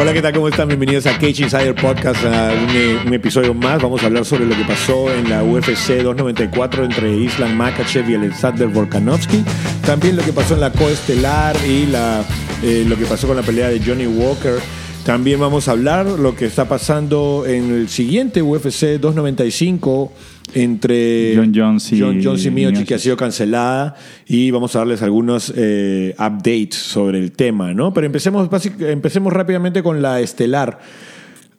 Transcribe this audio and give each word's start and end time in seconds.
Hola, 0.00 0.12
¿qué 0.12 0.22
tal? 0.22 0.32
¿Cómo 0.32 0.46
están? 0.46 0.68
Bienvenidos 0.68 1.06
a 1.06 1.14
Cage 1.14 1.42
Insider 1.42 1.74
Podcast, 1.74 2.24
a 2.24 2.52
un, 2.52 2.70
eh, 2.70 3.00
un 3.04 3.12
episodio 3.14 3.52
más. 3.52 3.82
Vamos 3.82 4.00
a 4.04 4.06
hablar 4.06 4.24
sobre 4.24 4.46
lo 4.46 4.56
que 4.56 4.62
pasó 4.62 5.12
en 5.12 5.28
la 5.28 5.42
UFC 5.42 6.00
294 6.04 6.84
entre 6.84 7.16
Islam 7.16 7.56
Makachev 7.56 8.08
y 8.08 8.14
Alexander 8.14 8.68
Volkanovski. 8.68 9.42
También 9.84 10.14
lo 10.14 10.22
que 10.22 10.32
pasó 10.32 10.54
en 10.54 10.60
la 10.60 10.70
coestelar 10.70 11.56
y 11.66 11.86
la, 11.86 12.22
eh, 12.62 12.84
lo 12.86 12.96
que 12.96 13.06
pasó 13.06 13.26
con 13.26 13.36
la 13.36 13.42
pelea 13.42 13.70
de 13.70 13.80
Johnny 13.84 14.06
Walker. 14.06 14.60
También 15.08 15.40
vamos 15.40 15.68
a 15.68 15.70
hablar 15.70 16.04
lo 16.04 16.36
que 16.36 16.44
está 16.44 16.68
pasando 16.68 17.44
en 17.46 17.72
el 17.72 17.88
siguiente 17.88 18.42
UFC 18.42 19.00
295 19.00 20.12
entre 20.52 21.34
John 21.34 21.50
Jones 21.54 21.92
y 21.94 21.98
John 22.02 22.20
Jones 22.22 22.44
y 22.44 22.84
que 22.84 22.94
ha 22.94 22.98
sido 22.98 23.16
cancelada 23.16 23.94
y 24.26 24.50
vamos 24.50 24.76
a 24.76 24.80
darles 24.80 25.00
algunos 25.00 25.50
eh, 25.56 26.14
updates 26.18 26.74
sobre 26.74 27.20
el 27.20 27.32
tema, 27.32 27.72
¿no? 27.72 27.94
Pero 27.94 28.06
empecemos, 28.06 28.50
empecemos 28.80 29.32
rápidamente 29.32 29.82
con 29.82 30.02
la 30.02 30.20
estelar. 30.20 30.78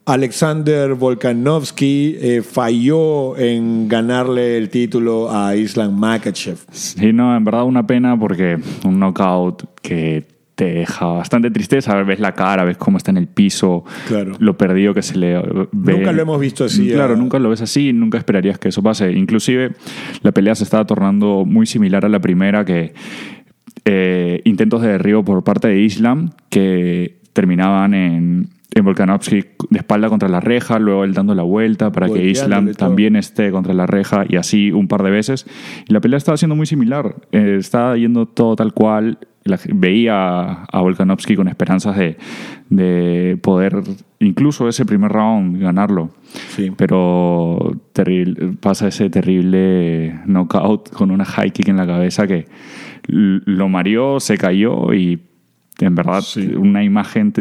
Alexander 0.05 0.93
Volkanovski 0.93 2.17
eh, 2.21 2.43
falló 2.43 3.35
en 3.35 3.87
ganarle 3.87 4.59
el 4.59 4.69
título 4.69 5.31
a 5.31 5.55
Islam 5.55 5.97
Makachev. 5.97 6.59
Sí, 6.71 7.11
no, 7.13 7.35
en 7.35 7.43
verdad 7.43 7.63
una 7.63 7.87
pena 7.87 8.15
porque 8.15 8.59
un 8.85 8.99
knockout 8.99 9.63
que 9.81 10.38
te 10.59 10.65
deja 10.65 11.05
bastante 11.05 11.49
tristeza. 11.51 11.95
Ves 12.03 12.19
la 12.19 12.33
cara, 12.33 12.65
ves 12.65 12.75
cómo 12.75 12.97
está 12.97 13.11
en 13.11 13.17
el 13.17 13.27
piso, 13.27 13.85
Claro. 14.09 14.33
lo 14.39 14.57
perdido 14.57 14.93
que 14.93 15.01
se 15.01 15.17
le 15.17 15.39
ve. 15.71 15.93
Nunca 15.93 16.11
lo 16.11 16.21
hemos 16.21 16.37
visto 16.37 16.65
así, 16.65 16.89
Claro, 16.89 17.15
nunca 17.15 17.39
lo 17.39 17.49
ves 17.49 17.61
así, 17.61 17.93
nunca 17.93 18.17
esperarías 18.17 18.59
que 18.59 18.67
eso 18.67 18.83
pase. 18.83 19.13
Inclusive 19.13 19.71
la 20.21 20.33
pelea 20.33 20.55
se 20.55 20.65
estaba 20.65 20.83
tornando 20.85 21.45
muy 21.45 21.65
similar 21.65 22.03
a 22.03 22.09
la 22.09 22.19
primera 22.19 22.65
que 22.65 22.93
eh, 23.85 24.41
intentos 24.43 24.81
de 24.81 24.89
derribo 24.89 25.23
por 25.23 25.45
parte 25.45 25.69
de 25.69 25.79
Islam 25.79 26.31
que 26.49 27.21
terminaban 27.31 27.93
en, 27.93 28.49
en 28.75 28.85
Volkanovski 28.85 29.43
de 29.69 29.77
espalda 29.79 30.09
contra 30.09 30.29
la 30.29 30.39
reja, 30.39 30.77
luego 30.79 31.03
él 31.03 31.13
dando 31.13 31.33
la 31.33 31.43
vuelta 31.43 31.91
para 31.91 32.07
que 32.07 32.23
Islam 32.29 32.65
todo. 32.65 32.75
también 32.75 33.15
esté 33.15 33.49
contra 33.51 33.73
la 33.73 33.87
reja 33.87 34.25
y 34.29 34.35
así 34.35 34.71
un 34.71 34.87
par 34.87 35.01
de 35.03 35.09
veces. 35.09 35.47
Y 35.87 35.93
la 35.93 36.01
pelea 36.01 36.17
estaba 36.17 36.37
siendo 36.37 36.55
muy 36.55 36.65
similar, 36.67 37.15
eh, 37.31 37.55
estaba 37.59 37.97
yendo 37.97 38.27
todo 38.27 38.55
tal 38.55 38.73
cual. 38.73 39.17
La- 39.45 39.57
veía 39.73 40.63
a 40.65 40.81
Volkanovski 40.81 41.35
con 41.35 41.47
esperanzas 41.47 41.97
de, 41.97 42.17
de 42.69 43.39
poder 43.41 43.81
incluso 44.19 44.67
ese 44.67 44.85
primer 44.85 45.11
round 45.11 45.59
ganarlo. 45.59 46.11
Sí. 46.49 46.71
Pero 46.77 47.71
terrible, 47.93 48.53
pasa 48.59 48.89
ese 48.89 49.09
terrible 49.09 50.19
knockout 50.25 50.89
con 50.91 51.09
una 51.09 51.25
high 51.25 51.51
kick 51.51 51.69
en 51.69 51.77
la 51.77 51.87
cabeza 51.87 52.27
que 52.27 52.45
lo 53.07 53.69
mareó, 53.69 54.19
se 54.19 54.37
cayó 54.37 54.93
y 54.93 55.19
en 55.79 55.95
verdad 55.95 56.21
Sí. 56.21 56.51
una 56.55 56.83
imagen 56.83 57.33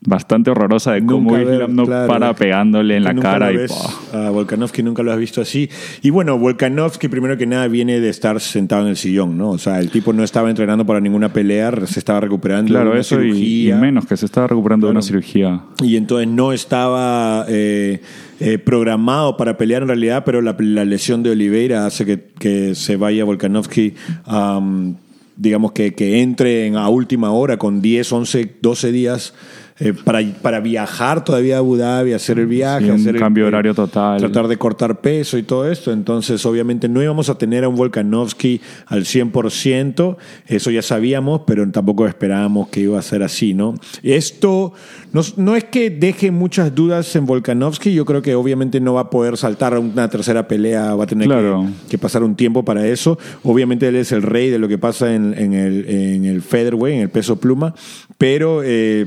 bastante 0.00 0.50
horrorosa 0.50 0.92
de 0.92 1.04
cómo 1.04 1.30
Nunca 1.32 1.44
ver, 1.44 1.54
Islam 1.54 1.74
no 1.74 1.84
claro, 1.84 2.06
para 2.06 2.32
pegándole 2.34 2.96
en 2.96 3.04
la 3.04 3.14
cara 3.16 3.50
lo 3.50 3.64
y. 3.64 3.66
A 4.12 4.30
Volkanovski 4.30 4.82
nunca 4.82 5.02
lo 5.02 5.12
has 5.12 5.18
visto 5.18 5.40
así. 5.40 5.68
Y 6.02 6.10
bueno, 6.10 6.38
Volkanovski 6.38 7.08
primero 7.08 7.36
que 7.36 7.46
nada 7.46 7.66
viene 7.66 7.98
de 8.00 8.08
estar 8.08 8.40
sentado 8.40 8.82
en 8.82 8.88
el 8.88 8.96
sillón, 8.96 9.36
¿no? 9.36 9.50
O 9.50 9.58
sea, 9.58 9.80
el 9.80 9.90
tipo 9.90 10.12
no 10.12 10.22
estaba 10.22 10.50
entrenando 10.50 10.86
para 10.86 11.00
ninguna 11.00 11.32
pelea, 11.32 11.72
se 11.86 11.98
estaba 11.98 12.20
recuperando 12.20 12.72
de 12.72 12.78
Claro, 12.78 12.92
una 12.92 13.00
eso 13.00 13.20
y, 13.22 13.28
y 13.28 13.32
cirugía. 13.32 13.76
menos 13.76 14.06
que 14.06 14.16
se 14.16 14.26
estaba 14.26 14.46
recuperando 14.46 14.86
de 14.86 14.92
una 14.92 15.02
cirugía. 15.02 15.62
Y 15.82 15.96
entonces 15.96 16.28
no 16.28 16.52
estaba 16.52 17.44
eh, 17.48 18.00
eh, 18.40 18.58
programado 18.58 19.36
para 19.36 19.56
pelear 19.56 19.82
en 19.82 19.88
realidad, 19.88 20.22
pero 20.24 20.40
la, 20.42 20.54
la 20.58 20.84
lesión 20.84 21.24
de 21.24 21.30
Oliveira 21.30 21.86
hace 21.86 22.06
que, 22.06 22.20
que 22.38 22.74
se 22.76 22.96
vaya 22.96 23.24
Volkanovski, 23.24 23.94
am, 24.26 24.94
digamos 25.36 25.72
que, 25.72 25.94
que 25.94 26.22
entre 26.22 26.66
en, 26.66 26.76
a 26.76 26.88
última 26.88 27.30
hora 27.32 27.56
con 27.56 27.82
10, 27.82 28.12
11, 28.12 28.54
12 28.62 28.92
días. 28.92 29.34
Eh, 29.80 29.92
para, 30.04 30.20
para 30.42 30.60
viajar 30.60 31.24
todavía 31.24 31.56
a 31.56 31.58
Abu 31.58 31.76
Dhabi, 31.76 32.12
hacer 32.12 32.38
el 32.38 32.46
viaje, 32.46 32.86
Sí, 32.86 32.90
un 32.90 32.96
hacer 32.96 33.14
el- 33.14 33.20
cambio 33.20 33.44
eh, 33.44 33.48
horario 33.48 33.74
total. 33.74 34.18
tratar 34.18 34.48
de 34.48 34.56
cortar 34.56 35.00
peso 35.00 35.38
y 35.38 35.44
todo 35.44 35.70
esto. 35.70 35.92
Entonces, 35.92 36.44
obviamente, 36.46 36.88
no 36.88 37.02
íbamos 37.02 37.28
a 37.28 37.38
tener 37.38 37.62
a 37.64 37.68
un 37.68 37.76
Volkanovski 37.76 38.60
al 38.86 39.04
100%, 39.04 40.16
eso 40.46 40.70
ya 40.70 40.82
sabíamos, 40.82 41.42
pero 41.46 41.68
tampoco 41.70 42.06
esperábamos 42.06 42.68
que 42.68 42.80
iba 42.80 42.98
a 42.98 43.02
ser 43.02 43.22
así, 43.22 43.54
¿no? 43.54 43.74
Esto 44.02 44.72
no, 45.12 45.22
no 45.36 45.54
es 45.56 45.64
que 45.64 45.90
deje 45.90 46.30
muchas 46.30 46.74
dudas 46.74 47.14
en 47.16 47.26
Volkanovski, 47.26 47.92
yo 47.94 48.04
creo 48.04 48.20
que 48.22 48.34
obviamente 48.34 48.80
no 48.80 48.94
va 48.94 49.02
a 49.02 49.10
poder 49.10 49.36
saltar 49.36 49.74
a 49.74 49.78
una 49.80 50.08
tercera 50.10 50.48
pelea, 50.48 50.94
va 50.94 51.04
a 51.04 51.06
tener 51.06 51.28
Claro. 51.28 51.66
que, 51.84 51.90
que 51.90 51.98
pasar 51.98 52.22
un 52.22 52.34
tiempo 52.34 52.64
para 52.64 52.86
eso. 52.86 53.18
Obviamente, 53.44 53.86
él 53.88 53.96
es 53.96 54.12
el 54.12 54.22
rey 54.22 54.50
de 54.50 54.58
lo 54.58 54.66
que 54.68 54.78
pasa 54.78 55.14
en, 55.14 55.34
en 55.38 55.52
el, 55.52 55.88
en 55.88 56.24
el 56.24 56.42
featherweight, 56.42 56.96
en 56.96 57.02
el 57.02 57.10
peso 57.10 57.36
pluma, 57.38 57.74
pero. 58.16 58.62
eh, 58.64 59.06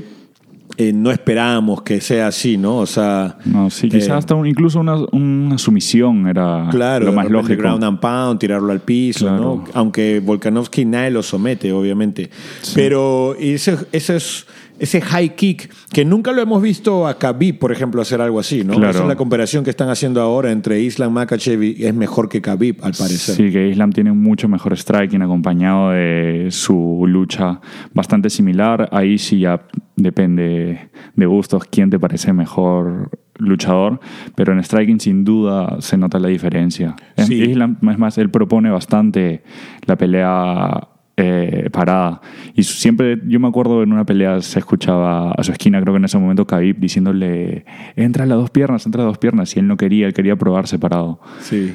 eh, 0.88 0.92
no 0.92 1.10
esperábamos 1.10 1.82
que 1.82 2.00
sea 2.00 2.28
así, 2.28 2.56
¿no? 2.56 2.78
O 2.78 2.86
sea, 2.86 3.38
No, 3.44 3.70
sí, 3.70 3.88
quizás 3.88 4.08
eh, 4.08 4.12
hasta 4.12 4.34
un- 4.34 4.46
incluso 4.46 4.80
una, 4.80 4.96
una 5.12 5.58
sumisión 5.58 6.26
era 6.28 6.68
Claro, 6.70 7.06
lo 7.06 7.12
más 7.12 7.28
lógico. 7.30 7.60
ground 7.62 7.84
and 7.84 7.98
pound, 8.00 8.38
tirarlo 8.40 8.72
al 8.72 8.80
piso, 8.80 9.26
Claro. 9.26 9.40
¿no? 9.42 9.64
Aunque 9.74 10.20
Volkanovski 10.20 10.84
nadie 10.84 11.10
lo 11.10 11.22
somete, 11.22 11.72
obviamente. 11.72 12.30
Pero 12.74 13.34
ese, 13.38 13.76
ese, 13.92 14.16
es- 14.16 14.46
ese 14.82 15.00
high 15.00 15.36
kick, 15.36 15.72
que 15.92 16.04
nunca 16.04 16.32
lo 16.32 16.42
hemos 16.42 16.60
visto 16.60 17.06
a 17.06 17.16
Khabib, 17.16 17.60
por 17.60 17.70
ejemplo, 17.70 18.02
hacer 18.02 18.20
algo 18.20 18.40
así, 18.40 18.64
¿no? 18.64 18.74
Claro. 18.74 18.90
Esa 18.90 19.02
es 19.02 19.08
la 19.08 19.14
comparación 19.14 19.62
que 19.62 19.70
están 19.70 19.88
haciendo 19.88 20.20
ahora 20.20 20.50
entre 20.50 20.80
Islam 20.80 21.12
Makachev 21.12 21.62
y 21.62 21.84
es 21.84 21.94
mejor 21.94 22.28
que 22.28 22.40
Khabib, 22.40 22.78
al 22.82 22.92
parecer. 22.92 23.36
Sí, 23.36 23.52
que 23.52 23.68
Islam 23.68 23.92
tiene 23.92 24.10
mucho 24.12 24.48
mejor 24.48 24.76
striking 24.76 25.22
acompañado 25.22 25.90
de 25.90 26.48
su 26.50 27.04
lucha 27.06 27.60
bastante 27.94 28.28
similar. 28.28 28.88
Ahí 28.90 29.18
sí 29.18 29.38
ya 29.38 29.62
depende 29.94 30.90
de 31.14 31.26
gustos 31.26 31.62
quién 31.70 31.88
te 31.88 32.00
parece 32.00 32.32
mejor 32.32 33.10
luchador, 33.36 34.00
pero 34.34 34.52
en 34.52 34.64
striking 34.64 34.98
sin 34.98 35.24
duda 35.24 35.76
se 35.80 35.96
nota 35.96 36.18
la 36.18 36.26
diferencia. 36.28 36.96
En 37.16 37.26
Sí. 37.26 37.40
Islam, 37.42 37.76
es 37.88 37.98
más, 37.98 38.18
él 38.18 38.30
propone 38.30 38.70
bastante 38.70 39.44
la 39.86 39.96
pelea 39.96 40.88
eh, 41.22 41.70
parada. 41.70 42.20
Y 42.54 42.64
siempre, 42.64 43.20
yo 43.26 43.38
me 43.38 43.48
acuerdo 43.48 43.82
en 43.82 43.92
una 43.92 44.04
pelea 44.04 44.40
se 44.40 44.58
escuchaba 44.58 45.32
a 45.32 45.42
su 45.44 45.52
esquina, 45.52 45.80
creo 45.80 45.94
que 45.94 45.98
en 45.98 46.04
ese 46.04 46.18
momento 46.18 46.46
Khabib 46.46 46.78
diciéndole, 46.78 47.64
entra 47.96 48.24
a 48.24 48.26
las 48.26 48.38
dos 48.38 48.50
piernas, 48.50 48.84
entra 48.86 49.02
a 49.02 49.06
las 49.06 49.12
dos 49.12 49.18
piernas, 49.18 49.54
y 49.56 49.60
él 49.60 49.68
no 49.68 49.76
quería, 49.76 50.06
él 50.06 50.14
quería 50.14 50.36
probar 50.36 50.66
separado. 50.66 51.20
Sí. 51.40 51.74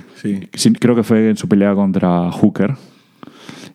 Sí, 0.53 0.73
creo 0.73 0.95
que 0.95 1.03
fue 1.03 1.29
en 1.29 1.37
su 1.37 1.47
pelea 1.47 1.73
contra 1.75 2.31
Hooker. 2.31 2.75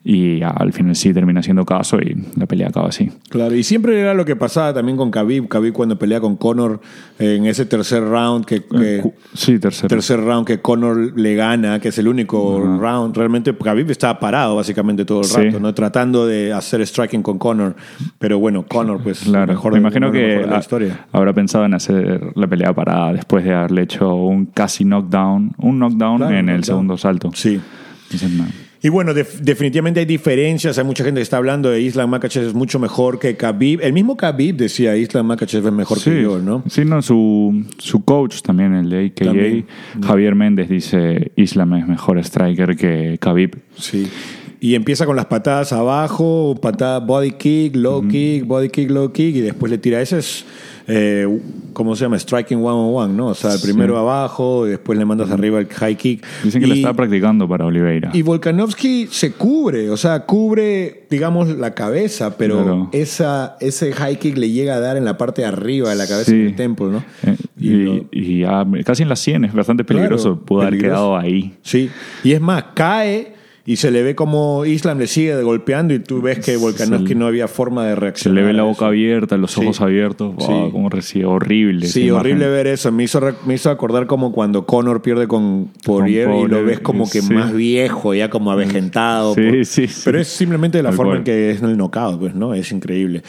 Y 0.05 0.43
al 0.43 0.73
final 0.73 0.97
sí 0.97 1.15
termina 1.15 1.39
haciendo 1.39 1.65
caso 1.65 1.97
y 2.01 2.17
la 2.37 2.47
pelea 2.47 2.69
acaba 2.71 2.89
así. 2.89 3.09
Claro, 3.29 3.55
y 3.55 3.63
siempre 3.63 4.01
era 4.01 4.15
lo 4.15 4.25
que 4.25 4.35
pasaba 4.35 4.75
también 4.75 4.97
con 4.97 5.13
Khabib. 5.13 5.47
Khabib 5.47 5.73
cuando 5.73 5.97
pelea 5.97 6.19
con 6.21 6.37
Conor 6.37 6.81
eh, 7.21 7.37
en 7.37 7.47
ese 7.47 7.67
tercer 7.67 8.03
round 8.03 8.45
que... 8.45 8.65
que- 8.65 8.99
Cu- 9.01 9.15
sí, 9.33 9.61
tercero. 9.61 9.87
tercer 9.87 10.19
round 10.21 10.45
que 10.45 10.61
Conor 10.61 11.17
le 11.17 11.37
gana, 11.37 11.79
que 11.79 11.91
es 11.91 11.99
el 11.99 12.09
único 12.09 12.59
round. 12.81 13.17
Realmente 13.17 13.55
Khabib 13.57 13.93
estaba 13.93 14.19
parado 14.19 14.57
básicamente 14.57 15.05
todo 15.05 15.21
el 15.21 15.27
Sí. 15.27 15.37
rato, 15.41 15.61
¿no? 15.61 15.73
Tratando 15.73 16.27
de 16.27 16.53
hacer 16.53 16.85
striking 16.85 17.23
con 17.23 17.39
Conor. 17.39 17.77
Pero 18.19 18.41
bueno, 18.41 18.65
Conor, 18.67 19.01
pues, 19.05 19.21
Claro, 19.21 19.47
mejor 19.53 19.73
me 19.75 19.79
imagino 19.79 20.11
que 20.11 20.45
la 20.45 20.59
historia. 20.59 21.07
habrá 21.12 21.33
pensado 21.33 21.65
en 21.65 21.75
hacer 21.75 22.33
la 22.35 22.49
pelea 22.49 22.73
parada 22.75 23.12
después 23.12 23.45
de 23.45 23.55
haberle 23.55 23.83
hecho 23.83 24.12
un 24.17 24.47
casi 24.47 24.85
knockdown, 24.85 25.53
un 25.59 25.79
knockdown 25.79 26.17
Claro, 26.17 26.33
en 26.33 26.39
el 26.49 26.57
knockdown. 26.57 26.65
segundo 26.65 26.97
salto. 26.99 27.31
Sí. 27.35 27.61
Entonces, 28.11 28.31
no. 28.33 28.45
Y 28.84 28.88
bueno, 28.88 29.15
def- 29.15 29.41
definitivamente 29.41 30.00
hay 30.00 30.06
diferencias. 30.06 30.76
Hay 30.76 30.84
mucha 30.84 31.04
gente 31.04 31.19
que 31.20 31.22
está 31.22 31.37
hablando 31.37 31.70
de 31.70 31.81
Islam 31.81 32.10
Makachev 32.10 32.48
es 32.48 32.54
mucho 32.54 32.81
mejor 32.81 33.19
que 33.20 33.37
Khabib. 33.37 33.81
El 33.81 33.93
mismo 33.93 34.16
Khabib 34.16 34.56
decía 34.56 34.97
Islam 34.97 35.26
Makachev 35.26 35.65
es 35.66 35.72
mejor 35.72 36.03
que 36.03 36.22
yo, 36.22 36.38
¿no? 36.41 36.65
Sí, 36.69 36.84
no, 36.84 37.00
su, 37.00 37.65
su 37.78 38.04
coach 38.04 38.41
también, 38.43 38.75
el 38.75 38.91
de 38.91 39.06
AKA, 39.06 39.25
También. 39.26 39.66
Javier 40.04 40.34
Méndez, 40.34 40.69
dice 40.69 41.31
Islam 41.37 41.75
es 41.75 41.87
mejor 41.87 42.19
striker 42.19 42.76
que 42.76 43.19
Khabib. 43.20 43.56
Sí. 43.76 44.09
Y 44.59 44.75
empieza 44.76 45.06
con 45.06 45.16
las 45.16 45.26
patadas 45.26 45.72
abajo, 45.72 46.56
patada 46.60 47.00
body 47.00 47.32
kick, 47.32 47.75
low 47.76 48.06
kick, 48.06 48.47
body 48.47 48.69
kick, 48.69 48.91
low 48.91 49.12
kick, 49.12 49.34
y 49.37 49.41
después 49.41 49.70
le 49.70 49.78
tira. 49.78 50.00
Ese 50.00 50.19
es, 50.19 50.44
eh, 50.87 51.26
¿cómo 51.73 51.94
se 51.96 52.05
llama? 52.05 52.19
Striking 52.19 52.58
one 52.58 52.69
on 52.70 53.05
one, 53.11 53.14
¿no? 53.14 53.29
O 53.29 53.34
sea, 53.34 53.55
el 53.55 53.61
primero 53.61 53.99
abajo, 53.99 54.67
y 54.67 54.70
después 54.70 54.99
le 54.99 55.05
mandas 55.05 55.31
arriba 55.31 55.58
el 55.58 55.67
high 55.69 55.96
kick. 55.96 56.25
Dicen 56.43 56.61
que 56.61 56.67
y, 56.67 56.70
lo 56.70 56.75
está 56.76 56.93
practicando 56.94 57.49
para 57.49 57.64
Oliveira. 57.67 58.11
Y 58.12 58.23
Volkanovski 58.23 59.08
se 59.11 59.32
cubre, 59.32 59.90
o 59.90 59.96
sea, 59.96 60.25
cubre, 60.26 61.05
digamos, 61.11 61.49
la 61.49 61.75
cabeza, 61.75 62.37
pero 62.37 62.62
Claro. 62.62 62.88
esa, 62.93 63.56
ese 63.61 63.93
high 63.93 64.19
kick 64.19 64.37
le 64.37 64.50
llega 64.50 64.75
a 64.75 64.81
dar 64.81 64.96
en 64.96 65.05
la 65.05 65.17
parte 65.19 65.43
de 65.43 65.49
arriba 65.49 65.90
de 65.90 65.96
la 65.96 66.06
cabeza 66.06 66.31
Sí. 66.31 66.38
del 66.38 66.56
templo, 66.56 66.90
¿no? 66.90 67.05
Eh, 67.61 68.06
Y 68.11 68.44
casi 68.85 69.02
en 69.05 69.08
las 69.08 69.20
100 69.20 69.44
es 69.44 69.52
bastante 69.55 69.85
peligroso. 69.85 70.31
Claro, 70.35 70.44
Pudo 70.46 70.62
haber 70.62 70.78
quedado 70.78 71.17
ahí. 71.17 71.55
Sí, 71.62 71.90
y 72.25 72.32
es 72.32 72.40
más, 72.40 72.64
cae 72.75 73.35
y 73.64 73.76
se 73.76 73.93
le 73.93 74.03
ve 74.03 74.17
como 74.17 74.64
Islam 74.64 74.99
le 74.99 75.06
sigue 75.06 75.41
golpeando 75.43 75.94
y 75.94 76.00
tú 76.00 76.20
ves 76.20 76.41
que 76.41 76.56
Volkanovski 76.56 77.14
no 77.14 77.26
había 77.29 77.47
forma 77.47 77.87
de 77.87 77.94
Se 77.94 78.00
reaccionar. 78.00 78.41
le 78.41 78.47
ve 78.49 78.53
la 78.55 78.64
boca 78.64 78.87
abierta, 78.87 79.37
los 79.37 79.56
ojos 79.56 79.76
Sí. 79.76 79.82
abiertos. 79.85 80.35
Sí. 80.41 80.53
Cómo 80.73 80.88
recibe. 80.88 81.26
Horrible. 81.26 81.87
Sí, 81.87 82.11
horrible 82.11 82.47
imagen. 82.47 82.53
ver 82.53 82.67
eso. 82.67 82.91
Me 82.91 83.05
hizo, 83.05 83.20
me 83.47 83.55
hizo 83.55 83.70
acordar 83.70 84.06
como 84.09 84.32
cuando 84.32 84.67
Conor 84.67 85.00
pierde 85.00 85.29
con 85.29 85.69
Poirier 85.85 86.29
y 86.44 86.49
lo 86.49 86.64
ves 86.64 86.81
como 86.81 87.09
que 87.09 87.23
sí. 87.23 87.32
más 87.32 87.53
viejo, 87.55 88.14
ya 88.14 88.31
como 88.31 88.50
avejentado. 88.50 89.35
Sí, 89.37 89.87
por-. 89.87 90.05
Pero 90.06 90.19
es 90.20 90.26
simplemente 90.29 90.82
la 90.82 90.91
forma 90.91 91.12
cual. 91.12 91.19
en 91.19 91.25
que 91.25 91.50
es 91.53 91.62
el 91.62 91.76
knockout, 91.76 92.19
pues, 92.19 92.35
¿no? 92.35 92.55
Es 92.55 92.73
increíble. 92.73 93.23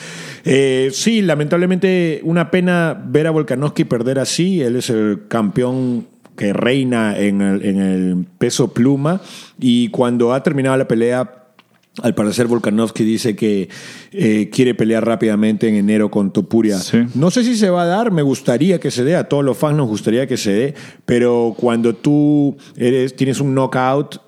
Eh, 0.45 0.89
sí, 0.93 1.21
lamentablemente 1.21 2.21
una 2.23 2.49
pena 2.49 2.99
ver 3.07 3.27
a 3.27 3.31
Volkanovski 3.31 3.83
perder 3.85 4.17
así. 4.17 4.61
Él 4.61 4.77
es 4.77 4.89
el 4.89 5.21
campeón 5.27 6.07
que 6.35 6.53
reina 6.53 7.17
en 7.17 7.41
el, 7.41 7.65
en 7.65 7.81
el 7.81 8.25
peso 8.37 8.73
pluma 8.73 9.21
y 9.59 9.89
cuando 9.89 10.33
ha 10.33 10.43
terminado 10.43 10.77
la 10.77 10.87
pelea 10.87 11.43
al 12.01 12.15
parecer 12.15 12.47
Volkanovski 12.47 13.03
dice 13.03 13.35
que 13.35 13.69
eh, 14.11 14.49
quiere 14.51 14.73
pelear 14.73 15.05
rápidamente 15.05 15.67
en 15.67 15.75
enero 15.75 16.09
con 16.09 16.33
Topuria. 16.33 16.79
Sí. 16.79 17.03
No 17.13 17.29
sé 17.29 17.43
si 17.43 17.55
se 17.55 17.69
va 17.69 17.83
a 17.83 17.85
dar, 17.85 18.11
me 18.11 18.23
gustaría 18.23 18.79
que 18.79 18.89
se 18.89 19.03
dé, 19.03 19.15
a 19.15 19.29
todos 19.29 19.43
los 19.43 19.57
fans 19.57 19.77
nos 19.77 19.87
gustaría 19.87 20.25
que 20.25 20.37
se 20.37 20.51
dé, 20.51 20.73
pero 21.05 21.53
cuando 21.55 21.93
tú 21.93 22.57
eres, 22.75 23.15
tienes 23.15 23.39
un 23.39 23.53
knockout, 23.53 24.22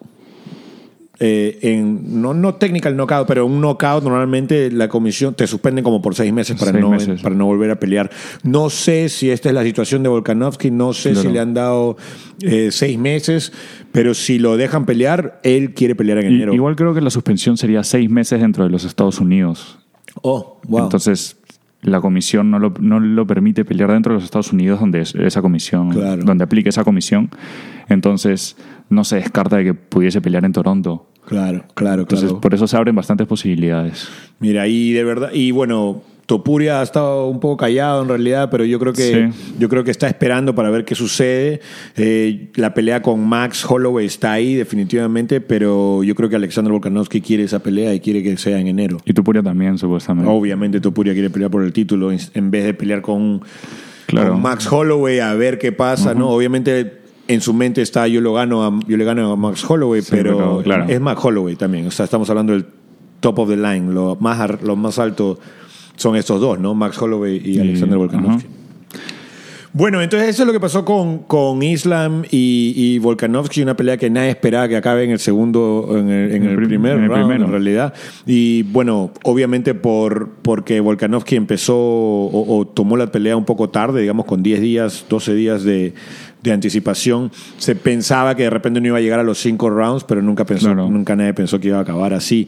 eh, 1.20 1.60
en, 1.62 2.22
no, 2.22 2.34
no 2.34 2.56
technical 2.56 2.96
knockout, 2.96 3.28
pero 3.28 3.46
un 3.46 3.62
knockout 3.62 4.04
normalmente 4.04 4.70
la 4.72 4.88
comisión 4.90 5.34
te 5.34 5.48
suspenden 5.48 5.84
como 5.84 6.02
por 6.02 6.16
seis 6.16 6.34
meses 6.34 6.58
para, 6.60 6.72
Seis 6.72 6.82
no, 6.84 6.90
meses. 6.90 7.22
para 7.22 7.36
no 7.36 7.46
volver 7.46 7.72
a 7.72 7.80
pelear. 7.80 8.10
No 8.44 8.70
sé 8.70 9.10
si 9.10 9.30
esta 9.30 9.50
es 9.50 9.56
la 9.56 9.64
situación 9.64 10.04
de 10.04 10.10
Volkanovski, 10.10 10.72
no 10.72 10.94
sé 10.94 11.16
si 11.16 11.28
le 11.28 11.40
han 11.40 11.54
dado 11.54 11.98
eh, 12.42 12.70
seis 12.72 12.98
meses, 12.98 13.54
pero 13.92 14.14
si 14.14 14.40
lo 14.40 14.58
dejan 14.58 14.86
pelear, 14.86 15.40
él 15.44 15.74
quiere 15.74 15.96
pelear 15.96 16.18
en 16.20 16.34
enero. 16.34 16.54
igual 16.54 16.76
creo 16.76 16.94
que 16.94 17.02
la 17.02 17.10
suspensión 17.10 17.58
sería 17.58 17.84
seis 17.84 18.10
meses 18.10 18.42
dentro 18.42 18.64
de 18.64 18.70
los 18.70 18.84
Estados 18.84 19.20
Unidos. 19.20 19.80
Oh, 20.22 20.60
wow. 20.68 20.84
Entonces, 20.84 21.38
la 21.86 22.02
comisión 22.02 22.52
no 22.52 22.60
lo, 22.60 22.74
no 22.80 23.00
lo 23.00 23.26
permite 23.28 23.64
pelear 23.66 23.92
dentro 23.92 24.12
de 24.14 24.16
los 24.18 24.24
Estados 24.26 24.52
Unidos 24.52 24.80
donde 24.80 25.02
es- 25.02 25.16
esa 25.16 25.42
comisión, 25.42 25.92
Claro. 25.92 26.24
donde 26.24 26.44
aplique 26.44 26.70
esa 26.70 26.84
comisión. 26.84 27.30
Entonces, 27.90 28.58
no 28.90 29.04
se 29.04 29.18
descarta 29.18 29.58
de 29.58 29.64
que 29.66 29.74
pudiese 29.74 30.22
pelear 30.22 30.46
en 30.46 30.52
Toronto. 30.52 31.10
Claro, 31.28 31.64
claro, 31.74 32.04
Entonces, 32.04 32.28
claro. 32.30 32.42
por 32.42 32.54
eso 32.54 32.68
se 32.68 32.78
abren 32.78 32.96
bastantes 32.96 33.26
posibilidades. 33.28 34.08
Mira, 34.40 34.68
y 34.68 34.92
de 34.94 35.04
verdad, 35.04 35.30
y 35.34 35.52
bueno, 35.52 36.04
Topuria 36.26 36.80
ha 36.80 36.84
estado 36.84 37.28
un 37.28 37.40
poco 37.40 37.58
callado 37.58 38.02
en 38.02 38.10
realidad, 38.10 38.50
pero 38.50 38.66
yo 38.66 38.80
creo 38.80 38.94
que 38.94 39.32
Sí. 39.32 39.54
yo 39.60 39.70
creo 39.70 39.84
que 39.84 39.92
está 39.92 40.08
esperando 40.08 40.56
para 40.56 40.72
ver 40.72 40.84
qué 40.84 40.96
sucede. 40.96 41.62
Eh, 41.96 42.50
la 42.56 42.74
pelea 42.74 43.02
con 43.04 43.24
Max 43.28 43.64
Holloway 43.70 44.08
está 44.08 44.32
ahí 44.32 44.56
definitivamente, 44.56 45.40
pero 45.40 46.04
yo 46.04 46.16
creo 46.16 46.28
que 46.28 46.36
Alexander 46.36 46.72
Volkanovski 46.72 47.22
quiere 47.22 47.44
esa 47.44 47.60
pelea 47.60 47.94
y 47.94 48.00
quiere 48.00 48.24
que 48.24 48.38
sea 48.38 48.60
en 48.60 48.66
enero. 48.68 48.98
Y 49.06 49.14
Tupuria 49.14 49.44
también, 49.44 49.78
supuestamente. 49.78 50.30
Obviamente 50.32 50.82
Topuria 50.82 51.14
quiere 51.14 51.30
pelear 51.30 51.52
por 51.52 51.64
el 51.64 51.72
título 51.72 52.12
en 52.12 52.52
vez 52.52 52.64
de 52.66 52.74
pelear 52.74 53.02
con, 53.04 53.42
Claro. 54.08 54.32
con 54.32 54.42
Max 54.42 54.72
Holloway 54.72 55.20
a 55.20 55.34
ver 55.36 55.60
qué 55.60 55.72
pasa, 55.72 56.14
¿no? 56.16 56.30
Obviamente 56.30 57.02
en 57.28 57.42
su 57.42 57.54
mente 57.54 57.82
está 57.84 58.08
yo 58.08 58.22
lo 58.22 58.34
gano 58.34 58.64
a, 58.66 58.80
yo 58.88 58.98
le 58.98 59.04
gano 59.06 59.32
a 59.32 59.36
Max 59.36 59.64
Holloway, 59.68 60.02
Sí, 60.02 60.10
pero, 60.12 60.38
pero, 60.38 60.62
claro. 60.64 60.86
es 60.88 61.00
Max 61.00 61.22
Holloway 61.24 61.56
también. 61.56 61.86
O 61.88 61.92
sea, 61.92 62.06
estamos 62.06 62.28
hablando 62.32 62.54
del 62.54 62.66
top 63.20 63.40
of 63.40 63.50
the 63.50 63.58
line, 63.58 63.94
lo 63.94 64.16
más 64.20 64.62
lo 64.62 64.76
más 64.76 65.00
alto 65.00 65.40
son 65.96 66.16
estos 66.16 66.40
dos, 66.42 66.60
¿no? 66.60 66.74
Max 66.74 67.02
Holloway 67.02 67.42
y, 67.44 67.60
Alexander 67.60 67.98
Volkanovski. 67.98 68.48
Bueno, 69.78 70.02
entonces 70.02 70.30
eso 70.30 70.44
es 70.44 70.48
lo 70.48 70.54
que 70.54 70.60
pasó 70.62 70.86
con, 70.86 71.20
con 71.24 71.62
Islam 71.62 72.24
y, 72.32 72.72
y 72.78 72.98
Volkanovski, 73.00 73.62
una 73.62 73.76
pelea 73.76 73.98
que 73.98 74.10
nadie 74.10 74.30
esperaba 74.30 74.70
que 74.70 74.78
acabe 74.78 75.04
en 75.04 75.12
el 75.12 75.20
segundo, 75.20 75.90
en 75.98 76.10
el, 76.10 76.32
en 76.32 76.44
el 76.44 76.50
el 76.52 76.56
prim- 76.56 76.68
primer 76.70 76.94
en 76.98 77.04
el 77.04 77.10
round, 77.10 77.24
primero. 77.26 77.46
en 77.46 77.52
realidad. 77.52 77.94
Y 78.26 78.64
bueno, 78.64 79.12
obviamente 79.24 79.74
por 79.74 80.30
porque 80.44 80.80
Volkanovski 80.80 81.36
empezó 81.36 81.76
o, 81.78 82.58
o 82.58 82.66
tomó 82.66 82.96
la 82.96 83.08
pelea 83.12 83.36
un 83.36 83.44
poco 83.44 83.70
tarde, 83.70 84.00
digamos 84.00 84.26
con 84.26 84.42
10 84.44 84.62
días, 84.62 85.06
12 85.10 85.34
días 85.36 85.64
de, 85.66 85.94
de 86.50 86.56
anticipación, 86.56 87.32
se 87.58 87.76
pensaba 87.76 88.36
que 88.36 88.44
de 88.44 88.50
repente 88.50 88.82
no 88.82 88.88
iba 88.88 88.98
a 88.98 89.02
llegar 89.02 89.20
a 89.20 89.24
los 89.24 89.40
5 89.40 89.70
rounds, 89.70 90.04
pero 90.04 90.22
nunca 90.22 90.46
pensó, 90.46 90.74
nunca 90.74 91.16
nadie 91.16 91.34
pensó 91.34 91.60
que 91.60 91.70
iba 91.70 91.78
a 91.78 91.82
acabar 91.82 92.14
así. 92.14 92.48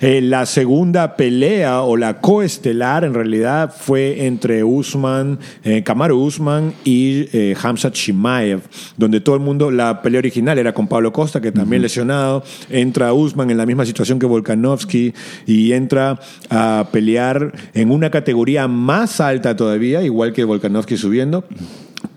Eh, 0.00 0.20
la 0.20 0.46
segunda 0.46 1.16
pelea 1.16 1.82
o 1.82 1.96
la 1.96 2.20
coestelar 2.20 3.04
en 3.04 3.14
realidad 3.14 3.74
fue 3.76 4.26
entre 4.26 4.62
Usman, 4.64 5.38
eh, 5.64 5.82
Kamaru 5.82 6.18
Usman 6.18 6.74
y 6.84 7.28
eh, 7.32 7.56
Hamzat 7.60 7.94
Chimaev, 7.94 8.60
donde 8.96 9.20
todo 9.20 9.34
el 9.34 9.40
mundo, 9.40 9.70
la 9.70 10.02
pelea 10.02 10.18
original 10.20 10.58
era 10.58 10.72
con 10.72 10.86
Pablo 10.86 11.12
Costa, 11.12 11.40
que 11.40 11.52
también 11.52 11.82
lesionado, 11.82 12.44
entra 12.70 13.12
Usman 13.12 13.50
en 13.50 13.56
la 13.56 13.66
misma 13.66 13.84
situación 13.84 14.18
que 14.18 14.26
Volkanovski 14.26 15.14
y 15.46 15.72
entra 15.72 16.20
a 16.50 16.88
pelear 16.92 17.52
en 17.74 17.90
una 17.90 18.10
categoría 18.10 18.68
más 18.68 19.20
alta 19.20 19.56
todavía, 19.56 20.02
igual 20.02 20.32
que 20.32 20.44
Volkanovski 20.44 20.96
subiendo. 20.96 21.44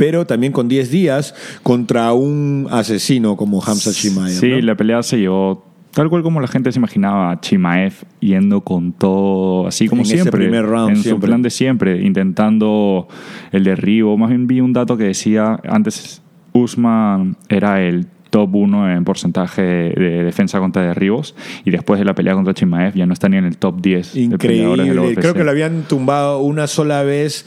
Pero 0.02 0.26
también 0.26 0.52
con 0.52 0.68
10 0.68 0.90
días 0.90 1.36
contra 1.62 2.12
un 2.14 2.68
asesino 2.72 3.38
como 3.38 3.64
Hamza 3.64 3.92
Chimaev. 3.92 4.34
Sí, 4.34 4.50
¿no? 4.50 4.62
la 4.62 4.76
pelea 4.76 5.04
se 5.04 5.20
llevó 5.20 5.64
tal 5.92 6.10
cual 6.10 6.24
como 6.24 6.42
la 6.42 6.48
gente 6.48 6.72
se 6.72 6.80
imaginaba, 6.80 7.40
Chimaev 7.40 7.94
yendo 8.20 8.62
con 8.62 8.94
todo, 8.94 9.68
así 9.68 9.88
como 9.88 10.02
En 10.02 10.08
ese 10.08 10.16
siempre, 10.16 10.42
primer 10.42 10.66
round, 10.66 10.90
en 10.90 11.04
siempre. 11.04 11.12
su 11.12 11.20
plan 11.20 11.42
de 11.44 11.50
siempre, 11.52 12.02
intentando 12.02 13.08
el 13.52 13.64
derribo. 13.64 14.18
Más 14.18 14.30
bien 14.30 14.48
vi 14.48 14.60
un 14.60 14.74
dato 14.74 14.98
que 14.98 15.04
decía, 15.04 15.60
antes 15.70 16.24
Usman 16.54 17.38
era 17.48 17.84
el 17.84 18.08
top 18.32 18.56
1 18.56 18.94
en 18.94 19.04
porcentaje 19.04 19.62
de 19.62 20.24
defensa 20.24 20.58
contra 20.58 20.82
derribos 20.82 21.36
y 21.64 21.70
después 21.70 22.00
de 22.00 22.06
la 22.06 22.16
pelea 22.16 22.34
contra 22.34 22.56
Chimaev 22.56 22.96
ya 22.96 23.06
no 23.06 23.14
está 23.14 23.30
ni 23.30 23.38
en 23.38 23.46
el 23.46 23.58
top 23.58 23.82
10 23.82 24.14
de 24.32 24.38
peleadores 24.40 24.88
de 24.88 24.96
la 24.96 25.02
Increíble. 25.02 25.14
UFC. 25.14 25.20
Creo 25.20 25.34
que 25.36 25.44
lo 25.44 25.52
habían 25.52 25.84
tumbado 25.84 26.40
una 26.40 26.66
sola 26.66 27.04
vez 27.04 27.46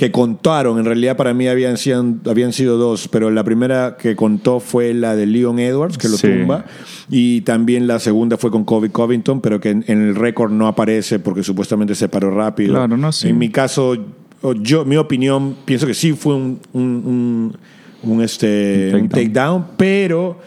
que 0.00 0.10
contaron. 0.10 0.78
En 0.78 0.86
realidad 0.86 1.14
para 1.14 1.34
mí 1.34 1.46
habían 1.46 1.76
sido, 1.76 2.02
habían 2.24 2.54
sido 2.54 2.78
dos, 2.78 3.06
pero 3.08 3.28
la 3.30 3.44
primera 3.44 3.98
que 3.98 4.16
contó 4.16 4.58
fue 4.58 4.94
la 4.94 5.14
de 5.14 5.26
Leon 5.26 5.58
Edwards, 5.58 5.98
que 5.98 6.08
lo 6.08 6.16
Sí. 6.16 6.26
tumba. 6.26 6.64
Y 7.10 7.42
también 7.42 7.86
la 7.86 7.98
segunda 7.98 8.38
fue 8.38 8.50
con 8.50 8.64
Kobe 8.64 8.88
Covington, 8.88 9.42
pero 9.42 9.60
que 9.60 9.68
en, 9.68 9.84
en 9.88 10.00
el 10.00 10.14
récord 10.14 10.52
no 10.52 10.66
aparece 10.68 11.18
porque 11.18 11.42
supuestamente 11.42 11.94
se 11.94 12.08
paró 12.08 12.30
rápido. 12.30 12.72
Claro, 12.76 12.96
no, 12.96 13.12
sí. 13.12 13.28
En 13.28 13.36
mi 13.36 13.50
caso, 13.50 13.94
yo, 14.62 14.86
mi 14.86 14.96
opinión, 14.96 15.54
pienso 15.66 15.86
que 15.86 15.92
sí 15.92 16.14
fue 16.14 16.34
un, 16.34 16.60
un, 16.72 16.82
un- 16.82 17.56
un, 18.02 18.22
este, 18.22 19.06
takedown, 19.10 19.66
pero 19.76 20.38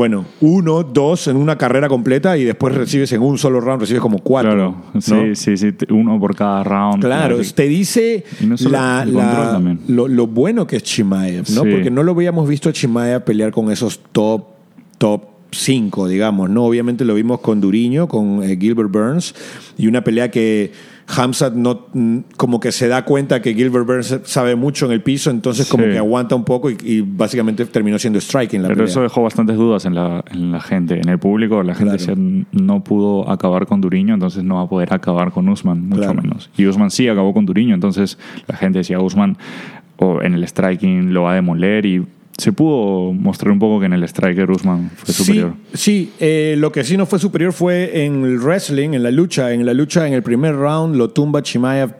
bueno, 0.00 0.24
uno, 0.40 0.82
dos 0.82 1.26
en 1.28 1.36
una 1.36 1.58
carrera 1.58 1.86
completa 1.86 2.38
y 2.38 2.44
después 2.44 2.74
recibes 2.74 3.12
en 3.12 3.20
un 3.20 3.36
solo 3.36 3.60
round, 3.60 3.82
recibes 3.82 4.00
como 4.00 4.18
cuatro. 4.18 4.50
Claro, 4.52 4.74
¿no? 4.94 5.00
sí, 5.02 5.34
sí, 5.34 5.56
sí, 5.58 5.74
uno 5.90 6.18
por 6.18 6.34
cada 6.34 6.64
round. 6.64 7.02
Claro, 7.04 7.36
Claro. 7.36 7.50
te 7.54 7.68
dice 7.68 8.24
no 8.40 8.56
la- 8.70 9.04
lo, 9.88 10.08
lo 10.08 10.26
bueno 10.26 10.66
que 10.66 10.76
es 10.76 10.84
Chimaev, 10.84 11.50
¿no? 11.50 11.64
Sí. 11.64 11.70
Porque 11.70 11.90
no 11.90 12.02
lo 12.02 12.12
habíamos 12.12 12.48
visto 12.48 12.70
a 12.70 12.72
Chimaev 12.72 13.24
pelear 13.24 13.50
con 13.52 13.70
esos 13.70 14.00
top, 14.10 14.42
top 14.96 15.24
5, 15.50 16.08
digamos, 16.08 16.48
¿no? 16.48 16.64
Obviamente 16.64 17.04
lo 17.04 17.14
vimos 17.14 17.40
con 17.40 17.60
Duriño, 17.60 18.08
con 18.08 18.42
eh, 18.42 18.56
Gilbert 18.58 18.90
Burns, 18.90 19.34
y 19.76 19.86
una 19.86 20.02
pelea 20.02 20.30
que 20.30 20.72
Hamzat 21.16 21.54
no, 21.54 21.86
mm, 21.92 22.18
como 22.36 22.60
que 22.60 22.72
se 22.72 22.86
da 22.88 23.04
cuenta 23.04 23.42
que 23.42 23.54
Gilbert 23.54 23.86
Burns 23.86 24.20
sabe 24.24 24.54
mucho 24.56 24.86
en 24.86 24.92
el 24.92 25.02
piso, 25.02 25.30
entonces 25.30 25.68
como 25.68 25.84
Sí. 25.84 25.90
que 25.90 25.98
aguanta 25.98 26.34
un 26.34 26.44
poco 26.44 26.70
y, 26.70 26.76
y 26.82 27.00
básicamente 27.00 27.64
terminó 27.66 27.98
siendo 27.98 28.20
striking 28.20 28.62
la 28.62 28.68
Pero 28.68 28.78
pelea. 28.78 28.90
eso 28.90 29.02
dejó 29.02 29.22
bastantes 29.22 29.56
dudas 29.56 29.84
en 29.86 29.94
la, 29.94 30.24
en 30.30 30.52
la 30.52 30.60
gente, 30.60 31.00
en 31.00 31.08
el 31.08 31.18
público. 31.18 31.62
La 31.62 31.74
gente 31.74 31.96
Claro. 31.96 32.14
decía, 32.16 32.44
no 32.52 32.84
pudo 32.84 33.28
acabar 33.30 33.66
con 33.66 33.80
Duriño, 33.80 34.14
entonces 34.14 34.44
no 34.44 34.56
va 34.56 34.62
a 34.62 34.68
poder 34.68 34.92
acabar 34.92 35.30
con 35.32 35.48
Usman, 35.48 35.88
mucho 35.88 36.02
Claro. 36.02 36.22
menos. 36.22 36.50
Y 36.56 36.66
Usman 36.66 36.90
sí 36.90 37.08
acabó 37.08 37.32
con 37.34 37.46
Duriño, 37.46 37.74
entonces 37.74 38.18
la 38.46 38.56
gente 38.56 38.78
decía, 38.78 39.00
Usman 39.00 39.36
o 39.96 40.22
en 40.22 40.34
el 40.34 40.46
striking 40.46 41.12
lo 41.12 41.22
va 41.24 41.32
a 41.32 41.34
demoler 41.34 41.84
y 41.86 42.06
se 42.40 42.52
pudo 42.52 43.12
mostrar 43.12 43.52
un 43.52 43.58
poco 43.58 43.78
que 43.78 43.86
en 43.86 43.92
el 43.92 44.02
striker 44.04 44.50
Usman 44.50 44.90
fue 44.96 45.14
superior. 45.14 45.52
Sí, 45.72 45.76
sí 45.76 46.12
eh, 46.18 46.54
lo 46.58 46.72
que 46.72 46.82
sí 46.82 46.96
no 46.96 47.06
fue 47.06 47.18
superior 47.18 47.52
fue 47.52 48.04
en 48.04 48.24
el 48.24 48.38
wrestling, 48.40 48.90
en 48.94 49.02
la 49.02 49.10
lucha. 49.10 49.52
En 49.52 49.64
la 49.64 49.72
lucha, 49.74 50.06
en 50.08 50.14
el 50.14 50.22
primer 50.22 50.56
round, 50.56 50.96
lo 50.96 51.10
tumba 51.10 51.42
Chimaev 51.42 51.94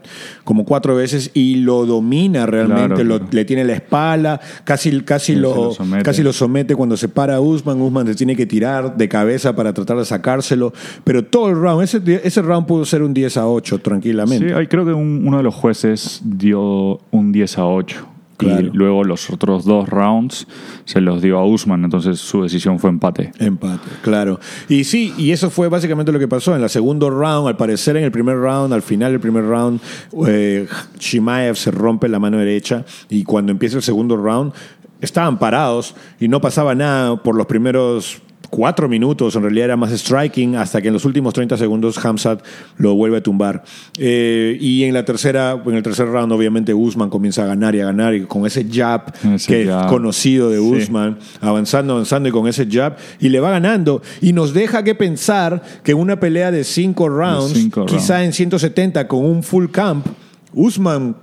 como 0.44 0.64
cuatro 0.64 0.96
veces 0.96 1.30
y 1.34 1.56
lo 1.56 1.86
domina 1.86 2.46
realmente. 2.46 2.86
Claro, 2.94 3.04
lo- 3.04 3.16
claro. 3.18 3.30
le 3.32 3.44
tiene 3.44 3.64
la 3.64 3.74
espalda, 3.74 4.40
casi, 4.64 5.00
casi, 5.02 5.34
lo, 5.36 5.76
casi 6.02 6.22
lo 6.22 6.32
somete 6.32 6.74
cuando 6.74 6.96
se 6.96 7.08
para 7.08 7.40
Usman. 7.40 7.80
Usman 7.80 8.06
se 8.08 8.14
tiene 8.14 8.34
que 8.34 8.46
tirar 8.46 8.96
de 8.96 9.08
cabeza 9.08 9.54
para 9.54 9.72
tratar 9.72 9.98
de 9.98 10.04
sacárselo. 10.04 10.72
Pero 11.04 11.24
todo 11.24 11.50
el 11.50 11.56
round, 11.56 11.84
ese, 11.84 12.00
ese 12.24 12.42
round 12.42 12.66
pudo 12.66 12.84
ser 12.84 13.02
un 13.02 13.14
10 13.14 13.36
a 13.36 13.46
8 13.46 13.78
tranquilamente. 13.78 14.48
Sí, 14.58 14.66
creo 14.66 14.84
que 14.84 14.92
un- 14.92 15.22
uno 15.26 15.36
de 15.36 15.42
los 15.42 15.54
jueces 15.54 16.20
dio 16.24 16.98
un 17.10 17.32
10 17.32 17.58
a 17.58 17.66
8. 17.66 18.06
Claro. 18.40 18.66
Y 18.66 18.70
luego 18.70 19.04
los 19.04 19.30
otros 19.30 19.64
dos 19.64 19.88
rounds 19.88 20.46
se 20.84 21.00
los 21.00 21.22
dio 21.22 21.38
a 21.38 21.46
Usman, 21.46 21.84
entonces 21.84 22.18
su 22.18 22.42
decisión 22.42 22.78
fue 22.78 22.90
empate. 22.90 23.32
Empate, 23.38 23.88
claro. 24.02 24.40
Y 24.68 24.84
sí, 24.84 25.14
y 25.18 25.32
eso 25.32 25.50
fue 25.50 25.68
básicamente 25.68 26.10
lo 26.10 26.18
que 26.18 26.28
pasó. 26.28 26.56
En 26.56 26.62
el 26.62 26.70
segundo 26.70 27.10
round, 27.10 27.48
al 27.48 27.56
parecer 27.56 27.96
en 27.96 28.04
el 28.04 28.12
primer 28.12 28.36
round, 28.36 28.72
al 28.72 28.82
final 28.82 29.12
del 29.12 29.20
primer 29.20 29.44
round, 29.44 29.80
eh, 30.26 30.66
Chimaev 30.98 31.56
se 31.56 31.70
rompe 31.70 32.08
la 32.08 32.18
mano 32.18 32.38
derecha 32.38 32.84
y 33.08 33.24
cuando 33.24 33.52
empieza 33.52 33.76
el 33.76 33.82
segundo 33.82 34.16
round, 34.16 34.52
estaban 35.00 35.38
parados 35.38 35.94
y 36.18 36.28
no 36.28 36.40
pasaba 36.40 36.74
nada 36.74 37.22
por 37.22 37.34
los 37.34 37.46
primeros 37.46 38.22
cuatro 38.50 38.88
minutos, 38.88 39.36
en 39.36 39.42
realidad 39.42 39.66
era 39.66 39.76
más 39.76 39.92
striking, 39.92 40.56
hasta 40.56 40.82
que 40.82 40.88
en 40.88 40.94
los 40.94 41.04
últimos 41.04 41.32
30 41.34 41.56
segundos 41.56 42.04
Hamzat 42.04 42.42
lo 42.76 42.94
vuelve 42.94 43.18
a 43.18 43.22
tumbar. 43.22 43.62
Eh, 43.96 44.56
y 44.60 44.82
en 44.84 44.92
la 44.92 45.04
tercera, 45.04 45.60
en 45.64 45.74
el 45.74 45.82
tercer 45.82 46.08
round, 46.08 46.32
obviamente 46.32 46.74
Usman 46.74 47.08
comienza 47.10 47.44
a 47.44 47.46
ganar 47.46 47.74
y 47.74 47.80
a 47.80 47.84
ganar, 47.86 48.14
y 48.14 48.22
con 48.22 48.44
ese 48.46 48.66
jab 48.70 49.12
Ese 49.34 49.46
que 49.46 49.66
jab. 49.66 49.82
es 49.84 49.86
conocido 49.86 50.50
de 50.50 50.58
Sí. 50.58 50.62
Usman, 50.84 51.18
avanzando, 51.40 51.92
avanzando 51.94 52.28
y 52.28 52.32
con 52.32 52.48
ese 52.48 52.66
jab, 52.70 52.96
y 53.20 53.28
le 53.28 53.40
va 53.40 53.50
ganando. 53.50 54.02
Y 54.20 54.32
nos 54.32 54.52
deja 54.52 54.82
que 54.82 54.94
pensar 54.94 55.62
que 55.84 55.94
una 55.94 56.18
pelea 56.18 56.50
de 56.50 56.64
cinco 56.64 57.08
rounds, 57.08 57.52
cinco 57.54 57.86
quizá 57.86 58.14
rounds. 58.18 58.26
en 58.26 58.32
170 58.32 59.06
con 59.08 59.24
un 59.24 59.42
full 59.42 59.66
camp, 59.70 60.06
Usman 60.52 61.14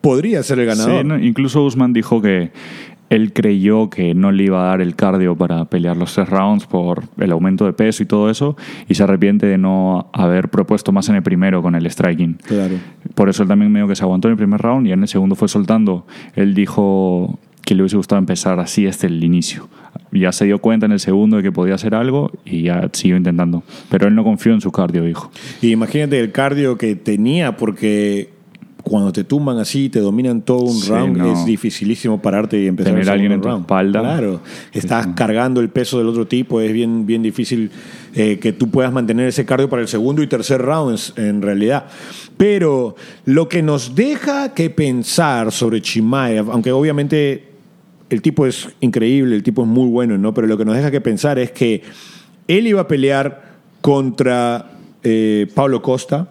podría 0.00 0.42
ser 0.42 0.58
el 0.58 0.66
ganador. 0.66 1.06
Sí, 1.20 1.26
incluso 1.26 1.62
Usman 1.64 1.92
dijo 1.92 2.20
que 2.20 2.50
él 3.12 3.34
creyó 3.34 3.90
que 3.90 4.14
no 4.14 4.32
le 4.32 4.44
iba 4.44 4.64
a 4.64 4.68
dar 4.68 4.80
el 4.80 4.96
cardio 4.96 5.36
para 5.36 5.66
pelear 5.66 5.98
los 5.98 6.14
tres 6.14 6.30
rounds 6.30 6.66
por 6.66 7.04
el 7.18 7.30
aumento 7.30 7.66
de 7.66 7.74
peso 7.74 8.02
y 8.02 8.06
todo 8.06 8.30
eso, 8.30 8.56
y 8.88 8.94
se 8.94 9.02
arrepiente 9.02 9.46
de 9.46 9.58
no 9.58 10.08
haber 10.14 10.48
propuesto 10.48 10.92
más 10.92 11.10
en 11.10 11.16
el 11.16 11.22
primero 11.22 11.60
con 11.60 11.74
el 11.74 11.90
striking. 11.90 12.38
Claro. 12.46 12.76
Por 13.14 13.28
eso 13.28 13.42
él 13.42 13.50
también 13.50 13.70
medio 13.70 13.86
que 13.86 13.96
se 13.96 14.02
aguantó 14.02 14.28
en 14.28 14.32
el 14.32 14.38
primer 14.38 14.62
round 14.62 14.86
y 14.86 14.92
en 14.92 15.02
el 15.02 15.08
segundo 15.08 15.34
fue 15.34 15.48
soltando. 15.48 16.06
Él 16.34 16.54
dijo 16.54 17.38
que 17.60 17.74
le 17.74 17.82
hubiese 17.82 17.98
gustado 17.98 18.18
empezar 18.18 18.58
así 18.58 18.84
desde 18.84 19.08
el 19.08 19.22
inicio. 19.22 19.68
Ya 20.10 20.32
se 20.32 20.46
dio 20.46 20.58
cuenta 20.58 20.86
en 20.86 20.92
el 20.92 21.00
segundo 21.00 21.36
de 21.36 21.42
que 21.42 21.52
podía 21.52 21.74
hacer 21.74 21.94
algo 21.94 22.30
y 22.46 22.62
ya 22.62 22.88
siguió 22.92 23.18
intentando. 23.18 23.62
Pero 23.90 24.08
él 24.08 24.14
no 24.14 24.24
confió 24.24 24.54
en 24.54 24.62
su 24.62 24.72
cardio, 24.72 25.04
dijo. 25.04 25.30
Y 25.60 25.70
imagínate 25.70 26.18
el 26.18 26.32
cardio 26.32 26.78
que 26.78 26.96
tenía, 26.96 27.56
porque 27.58 28.30
cuando 28.82 29.12
te 29.12 29.24
tumban 29.24 29.58
así, 29.58 29.88
te 29.88 30.00
dominan 30.00 30.42
todo 30.42 30.62
un 30.64 30.72
Sí, 30.74 30.88
round, 30.90 31.16
no. 31.16 31.32
es 31.32 31.44
dificilísimo 31.46 32.20
pararte 32.20 32.60
y 32.60 32.66
empezar 32.66 32.92
Tener 32.92 33.08
a 33.08 33.12
alguien 33.12 33.32
en 33.32 33.40
tu 33.40 33.48
round. 33.48 33.62
espalda. 33.62 34.00
Claro, 34.00 34.40
estás 34.72 35.06
cargando 35.14 35.60
el 35.60 35.68
peso 35.70 35.98
del 35.98 36.08
otro 36.08 36.26
tipo, 36.26 36.60
es 36.60 36.72
bien, 36.72 37.06
bien 37.06 37.22
difícil 37.22 37.70
eh, 38.14 38.38
que 38.40 38.52
tú 38.52 38.70
puedas 38.70 38.92
mantener 38.92 39.28
ese 39.28 39.44
cardio 39.44 39.68
para 39.70 39.82
el 39.82 39.88
segundo 39.88 40.22
y 40.22 40.26
tercer 40.26 40.60
rounds, 40.60 41.14
en 41.16 41.42
realidad. 41.42 41.86
Pero 42.36 42.96
lo 43.24 43.48
que 43.48 43.62
nos 43.62 43.94
deja 43.94 44.52
que 44.54 44.68
pensar 44.70 45.52
sobre 45.52 45.80
Chimaev, 45.80 46.50
aunque 46.50 46.72
obviamente 46.72 47.44
el 48.10 48.20
tipo 48.20 48.46
es 48.46 48.68
increíble, 48.80 49.36
el 49.36 49.42
tipo 49.42 49.62
es 49.62 49.68
muy 49.68 49.88
bueno, 49.88 50.18
¿no? 50.18 50.34
Pero 50.34 50.46
lo 50.46 50.58
que 50.58 50.64
nos 50.64 50.74
deja 50.76 50.90
que 50.90 51.00
pensar 51.00 51.38
es 51.38 51.50
que 51.52 51.82
él 52.48 52.66
iba 52.66 52.80
a 52.82 52.88
pelear 52.88 53.52
contra 53.80 54.72
eh, 55.02 55.46
Pablo 55.54 55.80
Costa 55.82 56.28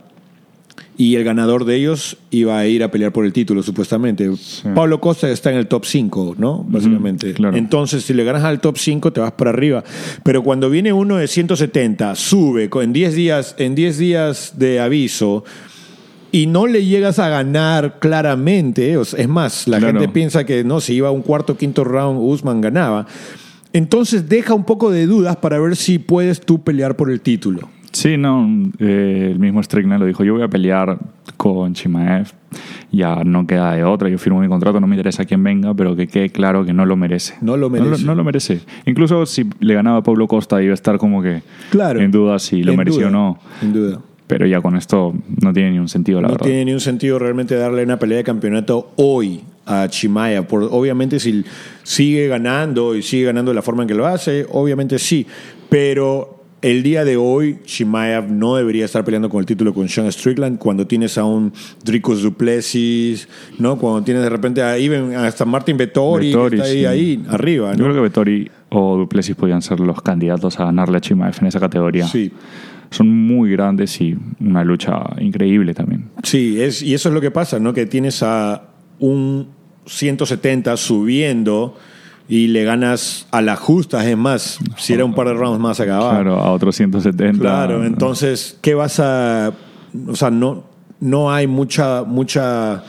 y 0.98 1.16
el 1.16 1.24
ganador 1.24 1.66
de 1.66 1.76
ellos 1.78 2.18
iba 2.30 2.60
a 2.60 2.68
ir 2.68 2.84
a 2.84 2.92
pelear 2.92 3.12
por 3.12 3.26
el 3.26 3.34
título, 3.34 3.64
supuestamente. 3.64 4.30
Pablo 4.76 5.00
Costa 5.02 5.30
está 5.30 5.52
en 5.52 5.58
el 5.58 5.68
top 5.68 5.86
5, 5.86 6.36
¿no? 6.38 6.64
Básicamente. 6.68 7.34
claro. 7.34 7.58
Entonces, 7.58 8.04
si 8.04 8.14
le 8.14 8.24
ganas 8.24 8.44
al 8.44 8.60
top 8.62 8.78
5, 8.78 9.12
te 9.14 9.20
vas 9.20 9.32
para 9.32 9.50
arriba. 9.52 9.84
Pero 10.24 10.44
cuando 10.44 10.70
viene 10.70 10.94
uno 10.94 11.18
de 11.18 11.28
170, 11.28 12.16
sube 12.16 12.70
en 12.82 12.94
10 12.94 13.16
días, 13.16 13.56
en 13.58 13.74
10 13.76 13.98
días 13.98 14.54
de 14.58 14.80
aviso 14.80 15.44
y 16.32 16.46
no 16.48 16.66
le 16.68 16.86
llegas 16.86 17.20
a 17.20 17.28
ganar 17.30 18.00
claramente, 18.00 18.96
o 18.96 19.04
sea, 19.04 19.20
es 19.20 19.28
más, 19.28 19.68
la 19.68 19.80
Claro. 19.80 20.00
gente 20.00 20.14
piensa 20.14 20.46
que 20.46 20.64
no, 20.64 20.80
si 20.80 20.94
iba 20.94 21.10
a 21.10 21.12
un 21.12 21.24
cuarto 21.24 21.58
quinto 21.58 21.84
round, 21.84 22.20
Usman 22.22 22.62
ganaba. 22.62 23.06
Entonces 23.74 24.30
deja 24.30 24.54
un 24.54 24.64
poco 24.66 24.92
de 24.92 25.08
dudas 25.08 25.36
para 25.38 25.60
ver 25.60 25.76
si 25.76 26.00
puedes 26.00 26.42
tú 26.42 26.62
pelear 26.64 26.96
por 26.96 27.10
el 27.12 27.22
título. 27.22 27.70
Sí, 27.92 28.16
no, 28.18 28.48
eh, 28.80 29.30
el 29.34 29.40
mismo 29.40 29.62
Strickland 29.62 30.00
lo 30.00 30.06
dijo, 30.06 30.24
yo 30.24 30.34
voy 30.34 30.44
a 30.44 30.48
pelear 30.48 30.98
con 31.36 31.74
Chimaev, 31.74 32.28
ya 32.92 33.24
no 33.26 33.46
queda 33.46 33.74
de 33.74 33.84
otra, 33.84 34.08
yo 34.08 34.18
firmo 34.18 34.40
mi 34.40 34.48
contrato, 34.48 34.80
no 34.80 34.88
me 34.88 34.96
interesa 34.96 35.26
quién 35.26 35.44
venga, 35.44 35.74
pero 35.74 35.96
que 35.96 36.08
quede 36.08 36.30
claro 36.30 36.64
que 36.66 36.72
no 36.74 36.86
lo 36.86 36.96
merece. 36.96 37.36
No 37.42 37.58
lo 37.58 37.70
merece. 37.70 38.06
No 38.06 38.16
lo, 38.16 38.24
merece. 38.24 38.62
Incluso 38.86 39.26
si 39.26 39.46
le 39.60 39.74
ganaba 39.74 39.98
a 39.98 40.04
Pablo 40.04 40.28
Costa 40.28 40.62
iba 40.64 40.72
a 40.72 40.74
estar 40.74 40.98
como 40.98 41.22
que 41.22 41.42
Claro. 41.70 42.00
en 42.00 42.12
duda 42.12 42.40
si 42.40 42.64
lo 42.64 42.76
mereció 42.78 43.08
o 43.08 43.12
no. 43.12 43.40
En 43.62 43.74
duda. 43.74 44.00
Pero 44.28 44.46
ya 44.46 44.62
con 44.62 44.78
esto 44.78 45.14
no 45.42 45.52
tiene 45.52 45.72
ni 45.72 45.80
un 45.80 45.90
sentido, 45.90 46.22
la 46.22 46.30
no 46.30 46.34
verdad. 46.36 46.46
tiene 46.46 46.64
ni 46.66 46.74
un 46.74 46.80
sentido 46.80 47.20
realmente 47.20 47.56
darle 47.56 47.84
una 47.84 48.00
pelea 48.00 48.20
de 48.20 48.24
campeonato 48.24 48.92
hoy 48.96 49.42
a 49.66 49.90
Chimaya. 49.90 50.48
Por, 50.48 50.64
obviamente, 50.72 51.20
si 51.20 51.44
sigue 51.84 52.28
ganando 52.30 52.96
y 52.96 53.02
sigue 53.02 53.26
ganando 53.26 53.52
de 53.52 53.56
la 53.56 53.62
forma 53.62 53.84
en 53.84 53.90
que 53.90 53.96
lo 53.96 54.08
hace, 54.08 54.46
obviamente 54.52 54.98
sí. 55.00 55.28
Pero 55.68 56.41
el 56.62 56.84
día 56.84 57.04
de 57.04 57.18
hoy, 57.18 57.58
Chimaev 57.66 58.30
no 58.30 58.56
debería 58.56 58.86
estar 58.86 59.04
peleando 59.04 59.30
con 59.30 59.40
el 59.40 59.46
título 59.46 59.74
con 59.74 59.90
Sean 59.90 60.12
Strickland 60.12 60.60
cuando 60.60 60.86
tienes 60.86 61.18
a 61.18 61.26
un 61.26 61.52
Dricos 61.84 62.22
Duplessis, 62.22 63.28
¿no? 63.58 63.78
Cuando 63.78 64.04
tienes 64.04 64.24
de 64.24 64.30
repente 64.30 64.62
a 64.62 64.78
even 64.78 65.16
hasta 65.16 65.44
Martin 65.46 65.78
Vettori, 65.78 66.32
que 66.32 66.38
Vettori, 66.38 66.58
está 66.58 66.70
ahí, 66.70 66.80
sí. 66.80 66.86
ahí 66.86 67.26
arriba, 67.30 67.72
Yo 67.72 67.78
¿no? 67.78 67.84
creo 67.86 67.96
que 67.96 68.02
Vettori 68.02 68.52
o 68.70 68.98
Duplessis 68.98 69.36
podían 69.36 69.62
ser 69.62 69.80
los 69.80 70.02
candidatos 70.02 70.60
a 70.60 70.66
ganarle 70.66 70.98
a 70.98 71.02
Chimaev 71.02 71.36
en 71.42 71.48
esa 71.48 71.60
categoría. 71.60 72.08
Sí. 72.08 72.32
Son 72.92 73.10
muy 73.10 73.52
grandes 73.52 74.00
y 74.02 74.16
una 74.40 74.64
lucha 74.64 75.02
increíble 75.20 75.74
también. 75.74 76.10
Sí, 76.24 76.62
es, 76.62 76.82
y 76.84 76.94
eso 76.94 77.10
es 77.10 77.16
lo 77.16 77.22
que 77.22 77.32
pasa, 77.32 77.58
¿no? 77.58 77.74
Que 77.74 77.86
tienes 77.86 78.22
a 78.22 78.64
un 79.00 79.48
170 79.86 80.78
subiendo 80.78 81.76
y 82.32 82.48
le 82.48 82.64
ganas 82.64 83.28
a 83.32 83.42
las 83.42 83.60
justas, 83.60 84.06
es 84.06 84.16
más, 84.16 84.58
si 84.78 84.94
era 84.94 85.04
un 85.04 85.14
par 85.14 85.28
de 85.28 85.34
rounds 85.34 85.60
más 85.60 85.82
acababa. 85.82 86.12
Claro, 86.12 86.38
a 86.38 86.54
otros 86.54 86.78
170. 86.78 87.42
Claro, 87.42 87.84
entonces, 87.84 88.58
¿qué 88.62 88.74
vas 88.74 89.02
a...? 89.02 89.52
O 90.08 90.16
sea, 90.16 90.32
no, 90.32 90.64
no 91.02 91.30
hay 91.30 91.46
mucha... 91.48 92.04
mucha 92.04 92.84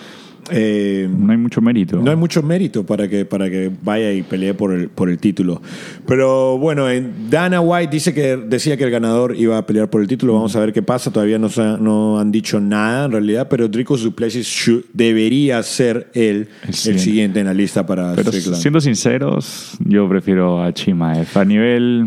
eh, 0.51 1.09
No 1.11 1.33
hay 1.33 1.39
mucho 1.39 1.61
mérito. 1.61 2.01
no 2.01 2.11
hay 2.11 2.17
mucho 2.17 2.43
mérito 2.43 2.85
para 2.85 3.09
que, 3.09 3.25
para 3.25 3.49
que 3.49 3.71
vaya 3.83 4.13
y 4.13 4.23
pelee 4.23 4.55
por 4.55 4.73
el, 4.73 4.89
por 4.89 5.09
el 5.09 5.19
título. 5.19 5.63
Pero 6.07 6.59
bueno, 6.59 6.91
en- 6.91 7.31
Dana 7.31 7.61
White 7.61 7.91
dice 7.93 8.13
que, 8.13 8.37
decía 8.37 8.77
que 8.77 8.85
el 8.85 8.91
ganador 8.91 9.35
iba 9.37 9.57
a 9.57 9.65
pelear 9.67 9.89
por 9.89 10.01
el 10.01 10.09
título. 10.09 10.35
Vamos 10.35 10.55
a 10.57 10.61
ver 10.61 10.73
qué 10.73 10.83
pasa. 10.83 11.11
Todavía 11.13 11.39
no, 11.39 11.49
no 11.79 12.19
han 12.19 12.33
dicho 12.33 12.61
nada 12.61 13.07
en 13.07 13.13
realidad, 13.13 13.47
pero 13.49 13.69
Dricos 13.69 14.03
Duplessis 14.03 14.47
shu- 14.47 14.85
debería 14.93 15.63
ser 15.63 16.11
él 16.15 16.49
El 16.63 16.69
el 16.69 16.75
siguiente. 16.75 17.03
siguiente 17.05 17.41
en 17.41 17.47
la 17.47 17.55
lista 17.55 17.87
para 17.87 18.15
Pero 18.15 18.31
Strickland. 18.33 18.61
siendo 18.61 18.81
sinceros, 18.81 19.77
yo 19.85 20.09
prefiero 20.09 20.63
a 20.63 20.73
Chimaev. 20.73 21.27
A 21.35 21.45
nivel. 21.45 22.07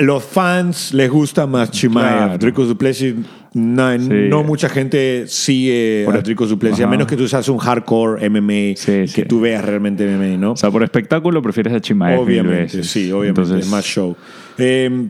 Los 0.00 0.22
fans 0.22 0.92
les 0.92 1.10
gusta 1.10 1.46
más 1.46 1.70
Chimaev. 1.70 2.38
Claro. 2.38 2.66
Duplessis, 2.66 3.14
no, 3.58 3.98
Sí. 3.98 4.08
no 4.28 4.42
mucha 4.44 4.68
gente 4.68 5.24
sigue 5.26 6.02
Por- 6.06 6.16
a 6.16 6.20
Dricos 6.22 6.48
Duplessis, 6.50 6.84
a 6.84 6.86
menos 6.88 7.06
que 7.06 7.16
tú 7.16 7.26
seas 7.28 7.48
un 7.48 7.58
hardcore 7.58 8.24
MMA, 8.30 8.76
Sí, 8.76 9.04
que 9.14 9.24
tú 9.24 9.40
veas 9.40 9.64
realmente 9.64 10.04
MMA, 10.04 10.36
¿no? 10.38 10.52
O 10.52 10.56
sea, 10.56 10.70
por 10.70 10.82
espectáculo 10.82 11.42
prefieres 11.42 11.72
a 11.74 11.80
Chimaev. 11.80 12.20
Obviamente, 12.20 12.62
veces. 12.78 12.86
sí, 12.90 13.10
obviamente, 13.12 13.40
Entonces, 13.42 13.66
es 13.66 13.70
más 13.72 13.84
show. 13.84 14.16
Eh, 14.58 15.08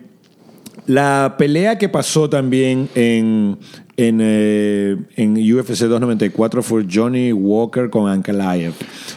la 0.87 1.35
pelea 1.38 1.76
que 1.78 1.88
pasó 1.88 2.31
también 2.31 2.88
en, 2.95 3.59
en, 3.99 4.21
eh, 4.23 4.97
en 5.17 5.33
UFC 5.33 5.71
294 5.71 6.62
fue 6.62 6.87
Johnny 6.90 7.33
Walker 7.33 7.90
con 7.90 8.09
Ankalaev. 8.09 8.73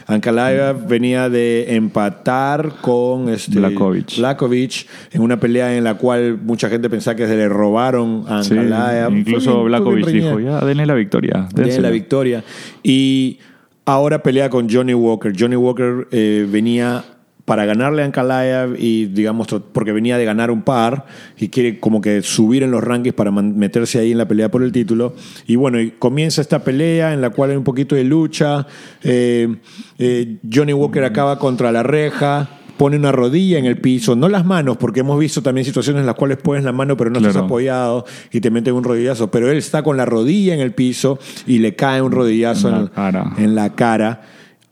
Ankalaev 0.07 0.87
venía 0.87 1.29
de 1.29 1.75
empatar 1.75 2.77
con 2.81 3.29
este. 3.29 3.59
Blachowicz 3.59 4.87
en 5.11 5.21
una 5.21 5.39
pelea 5.39 5.77
en 5.77 5.83
la 5.83 5.93
cual 5.93 6.39
mucha 6.43 6.67
gente 6.67 6.89
pensaba 6.89 7.15
que 7.15 7.27
se 7.27 7.37
le 7.37 7.47
robaron 7.47 8.25
a 8.27 8.39
Ankalaev. 8.39 9.15
Incluso 9.15 9.63
Blakovic 9.65 10.07
dijo. 10.07 10.39
Ya, 10.39 10.59
denle 10.61 10.87
la 10.87 10.95
victoria. 10.95 11.47
Dénsela". 11.53 11.89
la 11.89 11.93
victoria. 11.93 12.43
Y 12.81 13.37
ahora 13.85 14.23
pelea 14.23 14.49
con 14.49 14.67
Johnny 14.67 14.95
Walker. 14.95 15.31
Johnny 15.37 15.57
Walker 15.57 16.07
eh, 16.11 16.47
venía 16.49 17.03
para 17.51 17.65
ganarle 17.65 18.01
a 18.01 18.05
Ankalaev 18.05 18.77
y, 18.79 19.07
digamos, 19.07 19.45
porque 19.73 19.91
venía 19.91 20.17
de 20.17 20.23
ganar 20.23 20.51
un 20.51 20.61
par 20.61 21.05
y 21.37 21.49
quiere 21.49 21.81
como 21.81 21.99
que 21.99 22.21
subir 22.21 22.63
en 22.63 22.71
los 22.71 22.81
rankings 22.81 23.13
para 23.13 23.29
meterse 23.29 23.99
ahí 23.99 24.13
en 24.13 24.19
la 24.19 24.25
pelea 24.25 24.49
por 24.49 24.63
el 24.63 24.71
título. 24.71 25.15
Y 25.47 25.57
bueno, 25.57 25.77
y 25.81 25.91
comienza 25.91 26.39
esta 26.39 26.63
pelea 26.63 27.13
en 27.13 27.19
la 27.19 27.31
cual 27.31 27.49
hay 27.49 27.57
un 27.57 27.65
poquito 27.65 27.93
de 27.93 28.05
lucha. 28.05 28.65
Eh, 29.03 29.53
eh, 29.99 30.37
Johnny 30.49 30.71
Walker 30.71 31.03
acaba 31.03 31.37
contra 31.39 31.73
la 31.73 31.83
reja. 31.83 32.47
Pone 32.77 32.95
una 32.95 33.11
rodilla 33.11 33.59
en 33.59 33.65
el 33.65 33.79
piso, 33.81 34.15
no 34.15 34.29
las 34.29 34.45
manos, 34.45 34.77
porque 34.77 35.01
hemos 35.01 35.19
visto 35.19 35.41
también 35.43 35.65
situaciones 35.65 35.99
en 35.99 36.05
las 36.05 36.15
cuales 36.15 36.37
pones 36.37 36.63
la 36.63 36.71
mano 36.71 36.95
pero 36.95 37.09
no 37.09 37.17
estás 37.17 37.33
Claro. 37.33 37.47
apoyado 37.47 38.05
y 38.31 38.39
te 38.39 38.49
meten 38.49 38.75
un 38.75 38.85
rodillazo. 38.85 39.29
Pero 39.29 39.51
él 39.51 39.57
está 39.57 39.83
con 39.83 39.97
la 39.97 40.05
rodilla 40.05 40.53
en 40.53 40.61
el 40.61 40.71
piso 40.73 41.19
y 41.45 41.59
le 41.59 41.75
cae 41.75 42.01
un 42.01 42.13
rodillazo 42.13 42.69
En 42.69 42.73
la 42.75 42.79
en, 42.79 42.87
cara. 42.87 43.33
en 43.37 43.55
la 43.55 43.69
cara. 43.75 44.21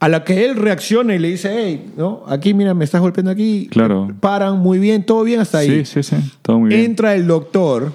A 0.02 0.08
la 0.08 0.24
que 0.24 0.46
él 0.46 0.56
reacciona 0.56 1.14
y 1.14 1.20
le 1.20 1.28
dice, 1.30 1.52
hey, 1.54 1.92
¿no? 1.98 2.24
aquí 2.28 2.54
mira, 2.54 2.74
me 2.74 2.86
estás 2.86 3.02
golpeando 3.02 3.32
aquí. 3.32 3.68
Claro. 3.70 4.08
Paran, 4.22 4.58
muy 4.60 4.80
bien, 4.80 5.04
todo 5.06 5.24
bien 5.24 5.42
hasta 5.42 5.58
ahí. 5.60 5.84
Sí, 5.84 6.02
sí, 6.02 6.04
sí. 6.16 6.32
Todo 6.42 6.60
muy 6.60 6.70
bien. 6.70 6.82
Entra 6.82 7.14
el 7.16 7.28
doctor. 7.28 7.92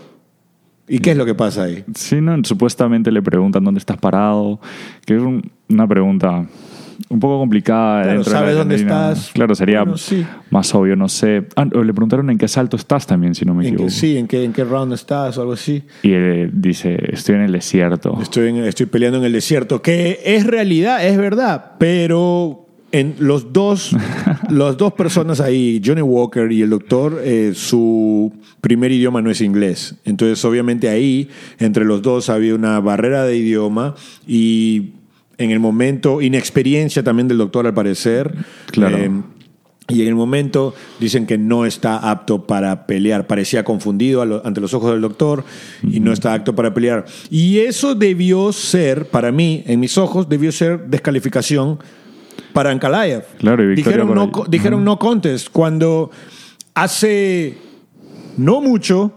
¿Y 0.87 0.99
qué 0.99 1.12
es 1.12 1.16
lo 1.16 1.25
que 1.25 1.34
pasa 1.34 1.62
ahí? 1.62 1.82
Sí, 1.94 2.20
no, 2.20 2.37
supuestamente 2.44 3.11
le 3.11 3.23
preguntan 3.23 3.64
dónde 3.64 3.78
estás 3.78 3.96
parado, 3.96 4.61
que 5.06 5.16
es 5.16 5.23
un- 5.23 5.50
una 5.70 5.88
pregunta 5.88 6.46
un 7.08 7.20
poco 7.20 7.38
complicada. 7.38 8.02
Claro, 8.02 8.12
dentro 8.18 8.30
de 8.32 8.34
la 8.34 8.40
¿sabes 8.40 8.56
dónde 8.56 8.74
estás? 8.76 9.30
Claro, 9.34 9.54
sería 9.54 9.80
Bueno, 9.82 9.96
sí. 9.98 10.24
más 10.50 10.74
obvio, 10.74 10.96
no 10.96 11.08
sé. 11.08 11.44
Ah, 11.56 11.64
le 11.64 11.92
preguntaron 11.94 12.30
en 12.30 12.38
qué 12.38 12.48
salto 12.48 12.76
estás 12.76 13.06
también, 13.06 13.34
si 13.34 13.44
no 13.44 13.54
me 13.54 13.66
¿En 13.66 13.74
equivoco. 13.74 13.90
sí, 13.90 14.16
¿en 14.16 14.26
qué, 14.26 14.44
¿en 14.44 14.52
qué 14.52 14.64
round 14.64 14.92
estás 14.92 15.36
o 15.38 15.40
algo 15.42 15.52
así? 15.54 15.82
Y 16.02 16.12
él 16.12 16.50
dice, 16.52 16.98
estoy 17.12 17.36
en 17.36 17.42
el 17.42 17.52
desierto. 17.52 18.18
Estoy, 18.20 18.48
en- 18.50 18.64
estoy 18.64 18.86
peleando 18.86 19.18
en 19.18 19.24
el 19.24 19.32
desierto, 19.32 19.82
que 19.82 20.20
es 20.24 20.46
realidad, 20.46 21.06
es 21.06 21.16
verdad, 21.16 21.72
pero 21.78 22.60
en 22.92 23.16
los 23.18 23.52
dos, 23.52 23.90
las 24.50 24.76
dos 24.76 24.92
personas 24.92 25.40
ahí, 25.40 25.82
Johnny 25.84 26.02
Walker 26.02 26.50
y 26.52 26.62
el 26.62 26.70
doctor, 26.70 27.20
eh, 27.24 27.52
su 27.54 28.32
primer 28.60 28.92
idioma 28.92 29.20
no 29.20 29.30
es 29.30 29.40
inglés. 29.40 29.96
Entonces, 30.04 30.44
obviamente 30.44 30.88
ahí, 30.88 31.28
entre 31.58 31.84
los 31.84 32.02
dos 32.02 32.30
había 32.30 32.54
una 32.54 32.78
barrera 32.80 33.24
de 33.24 33.36
idioma 33.36 33.94
y 34.28 34.92
en 35.38 35.50
el 35.50 35.60
momento, 35.60 36.20
inexperiencia 36.22 37.02
también 37.02 37.28
del 37.28 37.38
doctor 37.38 37.66
al 37.66 37.74
parecer. 37.74 38.34
Claro. 38.70 38.96
Eh, 38.98 39.10
y 39.88 40.00
en 40.00 40.08
el 40.08 40.14
momento 40.14 40.74
dicen 40.98 41.26
que 41.26 41.36
no 41.36 41.66
está 41.66 41.98
apto 42.10 42.46
para 42.46 42.86
pelear. 42.86 43.26
Parecía 43.26 43.64
confundido 43.64 44.24
lo- 44.24 44.40
ante 44.46 44.60
los 44.62 44.72
ojos 44.72 44.92
del 44.92 45.02
doctor 45.02 45.44
y 45.82 46.00
no 46.00 46.10
está 46.12 46.32
apto 46.32 46.54
para 46.54 46.72
pelear. 46.72 47.04
Y 47.30 47.58
eso 47.58 47.94
debió 47.94 48.50
ser, 48.54 49.06
para 49.08 49.30
mí, 49.30 49.62
en 49.66 49.80
mis 49.80 49.98
ojos, 49.98 50.26
debió 50.28 50.52
ser 50.52 50.86
descalificación 50.86 51.78
para 52.54 52.70
Ankalaev. 52.70 53.24
Claro, 53.38 53.70
y 53.72 53.74
dijeron 53.76 54.08
por 54.08 54.16
no, 54.16 54.44
dijeron 54.48 54.84
no 54.84 54.98
contest. 54.98 55.48
Cuando 55.52 56.10
hace 56.72 57.58
no 58.38 58.60
mucho, 58.62 59.12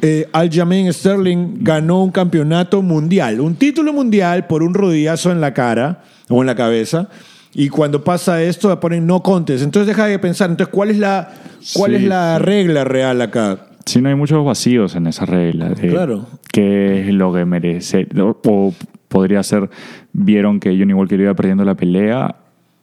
eh, 0.00 0.28
Aljamain 0.32 0.92
Sterling 0.92 1.58
ganó 1.60 2.02
un 2.02 2.10
campeonato 2.10 2.82
mundial, 2.82 3.40
un 3.40 3.54
título 3.56 3.92
mundial 3.92 4.46
por 4.46 4.62
un 4.62 4.74
rodillazo 4.74 5.30
en 5.30 5.40
la 5.40 5.52
cara 5.52 6.02
o 6.28 6.40
en 6.40 6.46
la 6.46 6.54
cabeza. 6.54 7.08
Y 7.54 7.68
cuando 7.68 8.02
pasa 8.02 8.42
esto, 8.42 8.70
le 8.70 8.76
ponen 8.76 9.06
no 9.06 9.22
contest. 9.22 9.62
Entonces 9.62 9.86
deja 9.88 10.06
de 10.06 10.18
pensar, 10.18 10.48
entonces, 10.50 10.72
¿cuál 10.72 10.90
es 10.90 10.98
la, 10.98 11.28
cuál 11.74 11.90
Sí, 11.90 11.96
es 11.98 12.04
la 12.04 12.38
regla 12.38 12.84
real 12.84 13.20
acá? 13.20 13.66
Sí, 13.84 14.00
no 14.00 14.08
hay 14.08 14.14
muchos 14.14 14.42
vacíos 14.44 14.96
en 14.96 15.06
esa 15.06 15.26
regla. 15.26 15.68
de 15.68 15.88
Claro. 15.88 16.26
¿Qué 16.50 17.08
es 17.08 17.12
lo 17.12 17.32
que 17.32 17.44
merece? 17.44 18.08
O, 18.18 18.72
podría 19.08 19.42
ser, 19.42 19.68
vieron 20.14 20.60
que 20.60 20.70
Johnny 20.78 20.94
Walker 20.94 21.20
iba 21.20 21.34
perdiendo 21.34 21.64
la 21.64 21.74
pelea 21.74 22.36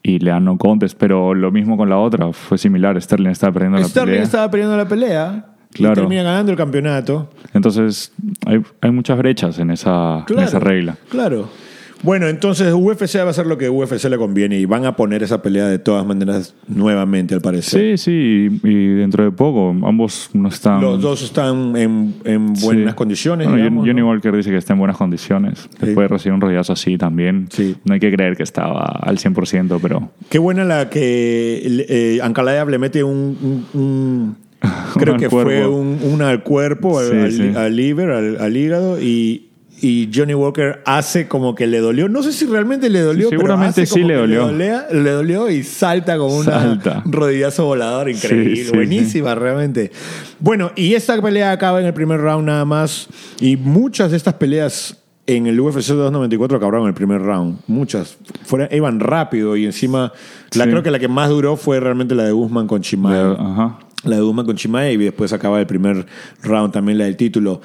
y 0.04 0.20
le 0.20 0.30
dan 0.30 0.46
no 0.46 0.58
contest, 0.58 0.96
pero 1.00 1.34
lo 1.34 1.52
mismo 1.52 1.76
con 1.76 1.90
la 1.90 1.98
otra, 1.98 2.32
fue 2.32 2.60
similar. 2.60 3.02
Sterling 3.02 3.32
estaba 3.32 3.54
perdiendo 3.54 3.80
la 3.80 3.86
Sterling 3.86 4.12
pelea. 4.12 4.24
estaba 4.24 4.52
peleando 4.52 4.78
la 4.78 4.88
pelea 4.88 5.49
y 5.76 5.84
termina 5.94 6.24
ganando 6.24 6.52
el 6.52 6.58
campeonato. 6.58 7.30
Entonces, 7.54 8.12
hay, 8.46 8.62
hay 8.82 8.92
muchas 8.92 9.18
brechas 9.18 9.60
en 9.60 9.72
esa, 9.72 10.26
en 10.30 10.40
esa 10.40 10.60
regla. 10.60 10.98
Claro. 11.10 11.50
Bueno, 12.02 12.28
entonces 12.30 12.74
UFC 12.74 13.18
va 13.18 13.24
a 13.24 13.30
hacer 13.32 13.46
lo 13.46 13.58
que 13.58 13.70
UFC 13.70 14.06
le 14.06 14.18
conviene 14.18 14.58
y 14.58 14.64
van 14.64 14.86
a 14.86 14.96
poner 14.96 15.22
esa 15.22 15.42
pelea 15.42 15.68
de 15.68 15.80
todas 15.80 16.06
maneras 16.06 16.56
nuevamente, 16.70 17.34
al 17.34 17.42
parecer. 17.42 17.98
Sí, 17.98 18.04
sí, 18.06 18.60
y, 18.64 18.88
dentro 18.94 19.26
de 19.26 19.32
poco, 19.32 19.76
ambos 19.86 20.30
no 20.32 20.48
están... 20.48 20.80
Los 20.80 21.02
dos 21.02 21.22
están 21.22 21.76
en, 21.76 22.16
en 22.24 22.54
buenas 22.54 22.92
Sí. 22.92 22.96
condiciones. 22.96 23.48
Bueno, 23.48 23.58
digamos, 23.62 23.86
Johnny 23.86 24.00
¿no? 24.00 24.08
Walker 24.08 24.34
dice 24.34 24.50
que 24.50 24.56
está 24.56 24.72
en 24.72 24.80
buenas 24.80 24.96
condiciones. 24.96 25.68
Después 25.78 26.06
de 26.06 26.08
recibir 26.08 26.34
un 26.36 26.40
rodillazo 26.42 26.72
así 26.72 26.98
también. 26.98 27.48
Sí. 27.52 27.76
No 27.84 27.94
hay 27.94 28.00
que 28.00 28.14
creer 28.14 28.38
que 28.38 28.44
estaba 28.44 28.86
al 28.86 29.18
100%, 29.18 29.80
pero... 29.82 30.10
Qué 30.30 30.40
buena 30.40 30.64
la 30.64 30.90
que 30.90 31.62
eh, 31.66 32.22
le 32.70 32.78
mete 32.78 33.04
un. 33.04 33.66
un- 33.74 33.82
un- 33.82 34.38
creo 34.96 35.18
que 35.18 35.30
fue 35.30 35.66
un, 35.68 36.00
una 36.04 36.30
al 36.30 36.44
cuerpo, 36.44 37.00
al, 37.00 37.10
Sí, 37.10 37.18
al- 37.18 37.32
sí. 37.32 37.52
al 37.58 37.76
liver, 37.76 38.12
al, 38.12 38.38
al 38.40 38.58
hígado 38.58 39.02
y. 39.02 39.46
Y 39.82 40.10
Johnny 40.14 40.34
Walker 40.34 40.82
hace 40.86 41.30
como 41.30 41.56
que 41.56 41.66
le 41.66 41.80
dolió. 41.80 42.10
No 42.10 42.22
sé 42.22 42.34
si 42.34 42.46
realmente 42.46 42.90
le 42.90 43.00
dolió, 43.00 43.30
Sí, 43.30 43.36
seguramente 43.38 43.76
pero 43.76 43.84
hace 43.86 43.94
sí 43.94 44.04
le 44.04 44.16
dolió. 44.16 44.48
dolea- 44.50 44.88
Le, 44.92 45.10
dolió 45.12 45.50
y 45.50 45.64
salta 45.64 46.18
como 46.18 46.36
un 46.38 46.46
rodillazo 47.06 47.64
volador 47.64 48.10
increíble. 48.10 48.66
Sí, 48.66 48.72
Buenísima, 48.76 49.36
realmente. 49.36 49.90
Bueno, 50.42 50.74
y 50.76 50.96
esta 50.96 51.22
pelea 51.22 51.52
acaba 51.54 51.80
en 51.80 51.86
el 51.86 51.94
primer 51.94 52.20
round 52.20 52.46
nada 52.48 52.66
más. 52.66 53.08
Y 53.40 53.56
muchas 53.56 54.12
de 54.12 54.18
estas 54.18 54.34
peleas 54.34 54.98
en 55.28 55.48
el 55.48 55.58
UFC 55.58 55.88
294 55.94 56.58
acabaron 56.58 56.82
en 56.82 56.88
el 56.90 56.94
primer 56.94 57.22
round. 57.22 57.60
Muchas. 57.68 58.18
Fuera, 58.44 58.68
iban 58.76 59.00
rápido 59.00 59.56
y 59.56 59.64
encima, 59.66 60.12
la, 60.56 60.66
creo 60.66 60.84
que 60.84 60.92
la 60.92 61.00
que 61.00 61.08
más 61.08 61.30
duró 61.30 61.56
fue 61.56 61.80
realmente 61.80 62.16
la 62.16 62.24
de 62.26 62.34
Guzmán 62.34 62.68
con 62.68 62.82
Chimaev. 62.82 63.38
Ajá. 63.40 63.80
La 64.06 64.16
de 64.16 64.22
Guzmán 64.22 64.46
con 64.46 64.56
Chimaev 64.56 65.02
y 65.02 65.06
después 65.06 65.34
acaba 65.34 65.60
el 65.60 65.68
primer 65.68 66.06
round 66.42 66.72
también 66.72 66.98
la 66.98 67.06
del 67.06 67.18
título. 67.18 67.62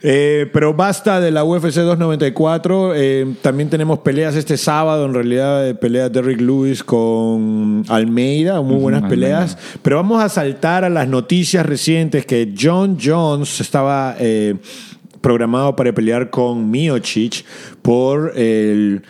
Eh, 0.00 0.48
pero 0.52 0.74
basta 0.74 1.20
de 1.20 1.30
la 1.30 1.44
UFC 1.44 1.76
294. 1.76 2.92
eh, 2.94 3.34
también 3.42 3.68
tenemos 3.68 3.98
peleas 4.00 4.36
este 4.36 4.56
sábado, 4.56 5.06
en 5.06 5.14
realidad, 5.14 5.66
eh, 5.66 5.74
pelea 5.74 6.08
Derrick 6.08 6.40
Lewis 6.40 6.84
con 6.84 7.84
Almeida, 7.88 8.60
muy 8.60 8.76
buenas 8.76 9.08
peleas. 9.08 9.56
Pero 9.82 9.96
vamos 9.96 10.22
a 10.22 10.28
saltar 10.28 10.84
a 10.84 10.90
las 10.90 11.08
noticias 11.08 11.66
recientes 11.66 12.26
que 12.26 12.54
John 12.58 12.98
Jones 13.02 13.60
estaba 13.60 14.14
eh, 14.20 14.56
programado 15.20 15.74
para 15.74 15.92
pelear 15.92 16.30
con 16.30 16.70
Miocic 16.70 17.44
por 17.82 18.32
el 18.36 19.02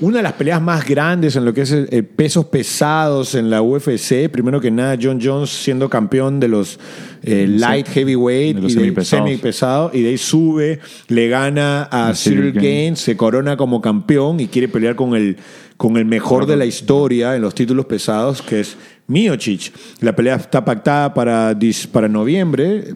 una 0.00 0.18
de 0.18 0.22
las 0.22 0.34
peleas 0.34 0.60
más 0.60 0.86
grandes 0.86 1.36
en 1.36 1.44
lo 1.44 1.54
que 1.54 1.62
es 1.62 1.72
eh, 1.72 2.02
pesos 2.02 2.46
pesados 2.46 3.34
en 3.34 3.48
la 3.48 3.62
UFC. 3.62 4.28
Primero 4.30 4.60
que 4.60 4.70
nada, 4.70 4.98
John 5.00 5.18
Jones 5.22 5.50
siendo 5.50 5.88
campeón 5.88 6.38
de 6.38 6.48
los 6.48 6.78
eh, 7.22 7.46
light 7.48 7.88
heavyweight 7.88 8.56
de 8.56 8.62
los 8.62 8.72
y 8.72 8.90
de 8.90 9.04
semipesado 9.04 9.90
y 9.94 10.02
de 10.02 10.10
ahí 10.10 10.18
sube, 10.18 10.80
le 11.08 11.28
gana 11.28 11.88
a 11.90 12.12
Cyril 12.14 12.52
Gaines, 12.52 13.00
se 13.00 13.16
corona 13.16 13.56
como 13.56 13.80
campeón 13.80 14.38
y 14.40 14.48
quiere 14.48 14.68
pelear 14.68 14.96
con 14.96 15.14
el, 15.16 15.38
con 15.76 15.96
el 15.96 16.04
mejor 16.04 16.46
de 16.46 16.56
la 16.56 16.66
historia 16.66 17.34
en 17.34 17.42
los 17.42 17.54
títulos 17.54 17.86
pesados, 17.86 18.42
que 18.42 18.60
es 18.60 18.76
Miocic. 19.08 19.72
La 20.00 20.14
pelea 20.16 20.36
está 20.36 20.64
pactada 20.64 21.14
para, 21.14 21.56
para 21.92 22.08
noviembre, 22.08 22.94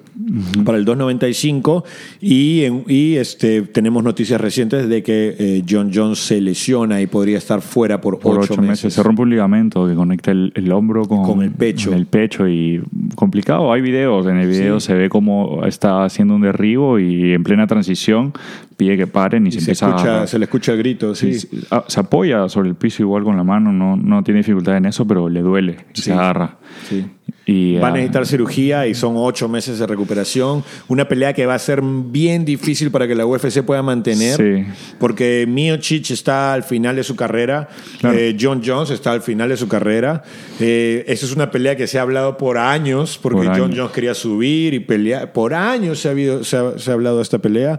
para 0.65 0.79
el 0.79 0.85
295, 0.85 1.85
y, 2.21 2.65
y 2.89 3.17
este, 3.17 3.63
tenemos 3.63 4.03
noticias 4.03 4.41
recientes 4.41 4.89
de 4.89 5.03
que 5.03 5.37
eh, 5.39 5.63
John 5.69 5.91
Jones 5.95 6.19
se 6.19 6.41
lesiona 6.41 7.01
y 7.01 7.07
podría 7.07 7.39
estar 7.39 7.61
fuera 7.61 8.01
por, 8.01 8.19
Por 8.19 8.39
ocho, 8.41 8.61
meses. 8.61 8.93
Se 8.95 9.03
rompe 9.03 9.23
un 9.23 9.31
ligamento 9.31 9.87
que 9.87 9.95
conecta 9.95 10.31
el, 10.31 10.53
el 10.55 10.73
hombro 10.73 11.05
con, 11.07 11.23
Con 11.23 11.43
el 11.43 11.53
pecho. 11.53 11.93
el 11.95 12.07
pecho 12.07 12.49
y 12.49 12.83
complicado. 13.15 13.73
Hay 13.73 13.81
videos. 13.81 14.27
En 14.27 14.37
el 14.37 14.49
video 14.49 14.81
Sí. 14.81 14.87
se 14.87 14.95
ve 14.95 15.09
cómo 15.09 15.65
está 15.65 16.05
haciendo 16.05 16.35
un 16.35 16.43
derribo 16.43 16.99
y 16.99 17.33
en 17.33 17.43
plena 17.43 17.67
transición 17.67 18.33
pide 18.81 18.97
que 18.97 19.07
paren 19.07 19.45
y, 19.45 19.51
Y 19.51 19.53
se, 19.53 19.61
se, 19.61 19.65
empieza 19.73 19.89
escucha, 19.89 20.23
a... 20.23 20.27
se 20.27 20.39
le 20.39 20.45
escucha 20.47 20.73
el 20.73 20.79
grito, 20.79 21.15
sí. 21.15 21.35
Sí. 21.39 21.49
Ah, 21.71 21.85
Se 21.87 22.01
apoya 22.01 22.49
sobre 22.49 22.71
el 22.71 22.77
piso 22.77 23.03
igual 23.03 23.25
con 23.25 23.37
la 23.37 23.45
mano, 23.45 23.71
no, 23.73 23.95
no 23.95 24.23
tiene 24.25 24.39
dificultad 24.41 24.79
en 24.79 24.87
eso, 24.87 25.07
pero 25.07 25.29
le 25.29 25.43
duele 25.43 25.73
y 25.95 25.97
Sí. 25.99 26.03
se 26.05 26.13
agarra. 26.15 26.57
Sí. 26.89 27.05
Y, 27.47 27.77
Va 27.77 27.89
a 27.89 27.91
ah, 27.91 27.95
necesitar 27.95 28.27
cirugía 28.27 28.87
y 28.87 28.95
son 28.95 29.15
ocho 29.17 29.49
meses 29.49 29.79
de 29.79 29.87
recuperación. 29.87 30.65
Una 30.89 31.07
pelea 31.09 31.33
que 31.33 31.47
va 31.47 31.55
a 31.55 31.59
ser 31.59 31.81
bien 31.83 32.45
difícil 32.45 32.91
para 32.91 33.07
que 33.09 33.15
la 33.15 33.27
UFC 33.27 33.63
pueda 33.63 33.83
mantener. 33.83 34.37
Sí. 34.37 34.73
Porque 34.99 35.47
Miocic 35.49 36.11
está 36.11 36.53
al 36.55 36.63
final 36.63 36.97
de 36.97 37.03
su 37.05 37.17
carrera. 37.17 37.69
Claro. 38.01 38.17
eh, 38.19 38.37
John 38.41 38.63
Jones 38.65 38.91
está 38.91 39.13
al 39.13 39.21
final 39.23 39.49
de 39.49 39.57
su 39.57 39.69
carrera. 39.69 40.23
Eh, 40.61 41.05
esa 41.09 41.27
es 41.27 41.35
una 41.35 41.51
pelea 41.51 41.77
que 41.77 41.87
se 41.87 41.99
ha 41.99 42.03
hablado 42.03 42.37
por 42.37 42.57
años. 42.59 43.19
Porque 43.21 43.39
Por 43.39 43.47
John 43.47 43.65
años. 43.67 43.77
Jones 43.79 43.93
quería 43.93 44.15
subir 44.15 44.75
y 44.75 44.81
pelear. 44.81 45.33
Por 45.33 45.55
años 45.55 45.99
se 46.01 46.09
ha, 46.09 46.13
habido- 46.13 46.45
se 46.45 46.57
ha- 46.57 46.79
se 46.79 46.91
ha 46.91 46.95
hablado 46.95 47.17
de 47.17 47.23
esta 47.23 47.39
pelea. 47.39 47.79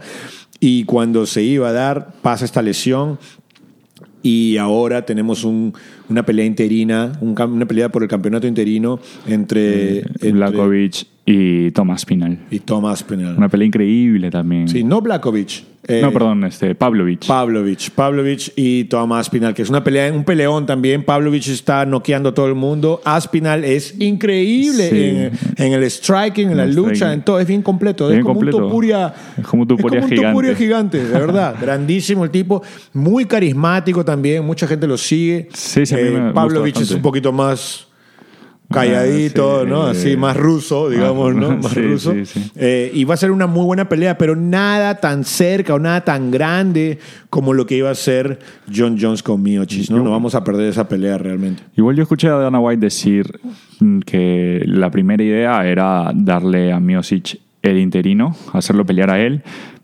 Y 0.61 0.85
cuando 0.85 1.25
se 1.25 1.41
iba 1.43 1.67
a 1.69 1.73
dar, 1.73 2.13
pasa 2.21 2.45
esta 2.45 2.61
lesión. 2.61 3.17
Y 4.23 4.57
ahora 4.57 5.03
tenemos 5.05 5.43
un- 5.43 5.73
una 6.07 6.23
pelea 6.23 6.45
interina, 6.45 7.13
un 7.21 7.35
una 7.41 7.65
pelea 7.65 7.89
por 7.89 8.03
el 8.03 8.07
campeonato 8.07 8.45
interino 8.45 8.99
entre, 9.27 9.99
entre- 10.01 10.31
Blakovic 10.31 11.07
y 11.25 11.71
Tomás 11.71 12.05
Pinal. 12.05 12.39
y 12.49 12.59
Thomas 12.59 13.03
Pinal. 13.03 13.37
Una 13.37 13.47
pelea 13.49 13.67
increíble 13.67 14.29
también. 14.31 14.67
Sí, 14.67 14.83
no 14.83 15.01
Blakovic. 15.01 15.63
eh, 15.87 15.99
no, 16.01 16.11
perdón, 16.11 16.43
este, 16.43 16.73
Pavlovich. 16.75 17.25
Pavlovich. 17.27 17.91
Pavlovich 17.91 18.51
y 18.55 18.83
Tomás 18.85 19.21
Aspinal, 19.27 19.53
que 19.53 19.61
es 19.63 19.69
una 19.69 19.83
pelea, 19.83 20.11
un 20.13 20.23
peleón 20.23 20.65
también. 20.65 21.03
Pavlovich 21.03 21.47
está 21.49 21.85
noqueando 21.85 22.29
a 22.29 22.33
todo 22.33 22.47
el 22.47 22.55
mundo. 22.55 23.01
Aspinal 23.05 23.63
es 23.63 23.95
increíble 23.99 24.89
Sí. 24.89 25.03
en, 25.03 25.31
en 25.67 25.73
el 25.73 25.89
striking, 25.89 26.51
en 26.51 26.57
la 26.57 26.65
lucha, 26.65 26.93
striking. 26.95 27.13
en 27.13 27.21
todo. 27.23 27.39
Es 27.39 27.47
bien 27.47 27.61
completo. 27.61 28.07
Bien 28.07 28.19
es 28.19 28.23
como 28.23 28.35
completo. 28.35 28.57
un 28.57 28.63
topuria. 28.63 29.13
Es 29.37 29.45
como 29.47 29.61
un 29.63 29.67
topuria 29.67 30.01
un 30.01 30.07
gigante. 30.09 30.27
topuria 30.27 30.55
gigante, 30.55 31.03
de 31.03 31.13
verdad. 31.19 31.55
Grandísimo 31.61 32.23
el 32.25 32.31
tipo. 32.31 32.61
Muy 32.93 33.25
carismático 33.25 34.03
también. 34.05 34.43
Mucha 34.45 34.67
gente 34.67 34.85
lo 34.87 34.97
sigue. 34.97 35.49
Sí, 35.53 35.85
sí, 35.85 35.95
gusta 35.95 36.33
Pavlovich 36.33 36.81
es 36.81 36.91
un 36.91 37.01
poquito 37.01 37.31
más 37.31 37.87
calladito, 38.71 39.59
Ah, 39.59 39.63
sí. 39.63 39.69
¿no? 39.69 39.81
Así 39.83 40.17
más 40.17 40.37
ruso, 40.37 40.89
digamos, 40.89 41.31
Ah, 41.35 41.39
¿no? 41.39 41.57
Más 41.61 41.71
sí, 41.71 41.81
ruso. 41.81 42.13
sí. 42.25 42.51
Eh, 42.55 42.91
y 42.93 43.03
va 43.03 43.13
a 43.13 43.17
ser 43.17 43.31
una 43.31 43.47
muy 43.47 43.65
buena 43.65 43.87
pelea, 43.89 44.17
pero 44.17 44.35
nada 44.35 44.95
tan 44.95 45.23
cerca 45.23 45.73
o 45.75 45.79
nada 45.79 46.01
tan 46.01 46.31
grande 46.31 46.99
como 47.29 47.53
lo 47.53 47.65
que 47.65 47.75
iba 47.77 47.89
a 47.89 47.95
ser 47.95 48.39
John 48.73 48.97
Jones 48.99 49.21
con 49.23 49.41
Miocic, 49.43 49.89
¿no? 49.89 50.03
No 50.03 50.11
vamos 50.11 50.35
a 50.35 50.43
perder 50.43 50.69
esa 50.69 50.87
pelea 50.87 51.17
realmente. 51.17 51.63
Igual 51.75 51.95
yo 51.95 52.03
escuché 52.03 52.27
a 52.27 52.33
Dana 52.35 52.59
White 52.59 52.79
decir 52.81 53.39
mm, 53.79 53.99
que 53.99 54.63
la 54.65 54.89
primera 54.91 55.23
idea 55.23 55.65
era 55.67 56.11
darle 56.15 56.71
a 56.71 56.79
Miosic 56.79 57.39
el 57.61 57.77
interino, 57.77 58.35
hacerlo 58.53 58.85
pelear 58.85 59.11
a 59.11 59.19
él, 59.21 59.43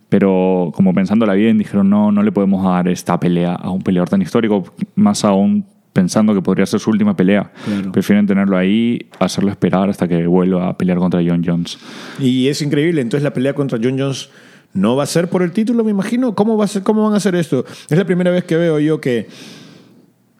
pero 0.09 0.71
como 0.73 0.93
pensándola 0.93 1.33
bien, 1.33 1.57
dijeron 1.57 1.89
no, 1.89 2.11
no 2.11 2.23
le 2.23 2.31
podemos 2.31 2.63
dar 2.63 2.87
esta 2.87 3.19
pelea 3.19 3.53
a 3.53 3.69
un 3.69 3.81
peleador 3.81 4.09
tan 4.09 4.21
histórico, 4.21 4.63
más 4.95 5.23
aún 5.25 5.65
pensando 5.97 6.35
que 6.35 6.43
podría 6.43 6.67
ser 6.67 6.79
su 6.79 6.91
última 6.91 7.15
pelea. 7.15 7.51
Claro. 7.65 7.91
Prefieren 7.91 8.27
tenerlo 8.27 8.55
ahí, 8.55 9.07
hacerlo 9.17 9.49
esperar 9.49 9.89
hasta 9.89 10.07
que 10.07 10.27
vuelva 10.27 10.69
a 10.69 10.77
pelear 10.77 10.99
contra 10.99 11.23
John 11.25 11.41
Jones. 11.43 11.79
Y 12.19 12.49
es 12.49 12.61
increíble, 12.61 13.01
entonces 13.01 13.23
la 13.23 13.33
pelea 13.33 13.55
contra 13.55 13.79
John 13.81 13.97
Jones 13.97 14.29
no 14.73 14.95
va 14.95 15.01
a 15.01 15.07
ser 15.07 15.27
por 15.27 15.41
el 15.41 15.51
título, 15.51 15.83
me 15.83 15.89
imagino. 15.89 16.35
¿Cómo, 16.35 16.55
va 16.55 16.65
a 16.65 16.67
ser, 16.67 16.83
¿Cómo 16.83 17.03
van 17.03 17.15
a 17.15 17.17
hacer 17.17 17.33
esto? 17.33 17.65
Es 17.89 17.97
la 17.97 18.05
primera 18.05 18.29
vez 18.29 18.43
que 18.43 18.55
veo 18.57 18.79
yo 18.79 19.01
que 19.01 19.27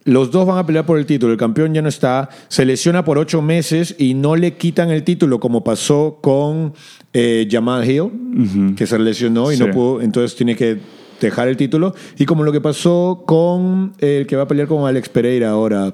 los 0.04 0.30
dos 0.30 0.46
van 0.46 0.60
a 0.60 0.66
pelear 0.68 0.86
por 0.86 1.00
el 1.00 1.08
título. 1.08 1.32
El 1.32 1.40
campeón 1.40 1.74
ya 1.74 1.82
no 1.82 1.90
está. 1.90 2.30
Se 2.50 2.64
lesiona 2.64 3.04
por 3.04 3.18
ocho 3.18 3.42
meses 3.42 3.96
y 3.98 4.14
no 4.14 4.36
le 4.36 4.58
quitan 4.58 4.92
el 4.92 5.02
título, 5.04 5.40
como 5.40 5.64
pasó 5.64 6.20
con 6.22 6.76
eh, 7.14 7.48
Jamal 7.50 7.90
Hill, 7.90 8.76
que 8.76 8.86
se 8.86 9.00
lesionó 9.00 9.52
y 9.52 9.58
no 9.58 9.72
pudo. 9.72 10.02
Entonces 10.02 10.38
tiene 10.38 10.56
que 10.56 10.78
dejar 11.20 11.48
el 11.48 11.58
título. 11.58 11.94
Y 12.18 12.26
como 12.26 12.44
lo 12.44 12.52
que 12.52 12.62
pasó 12.62 13.24
con 13.26 13.94
el 14.00 14.26
que 14.28 14.36
va 14.36 14.44
a 14.44 14.48
pelear 14.48 14.68
con 14.68 14.88
Alex 14.88 15.10
Pereira 15.10 15.50
ahora. 15.50 15.94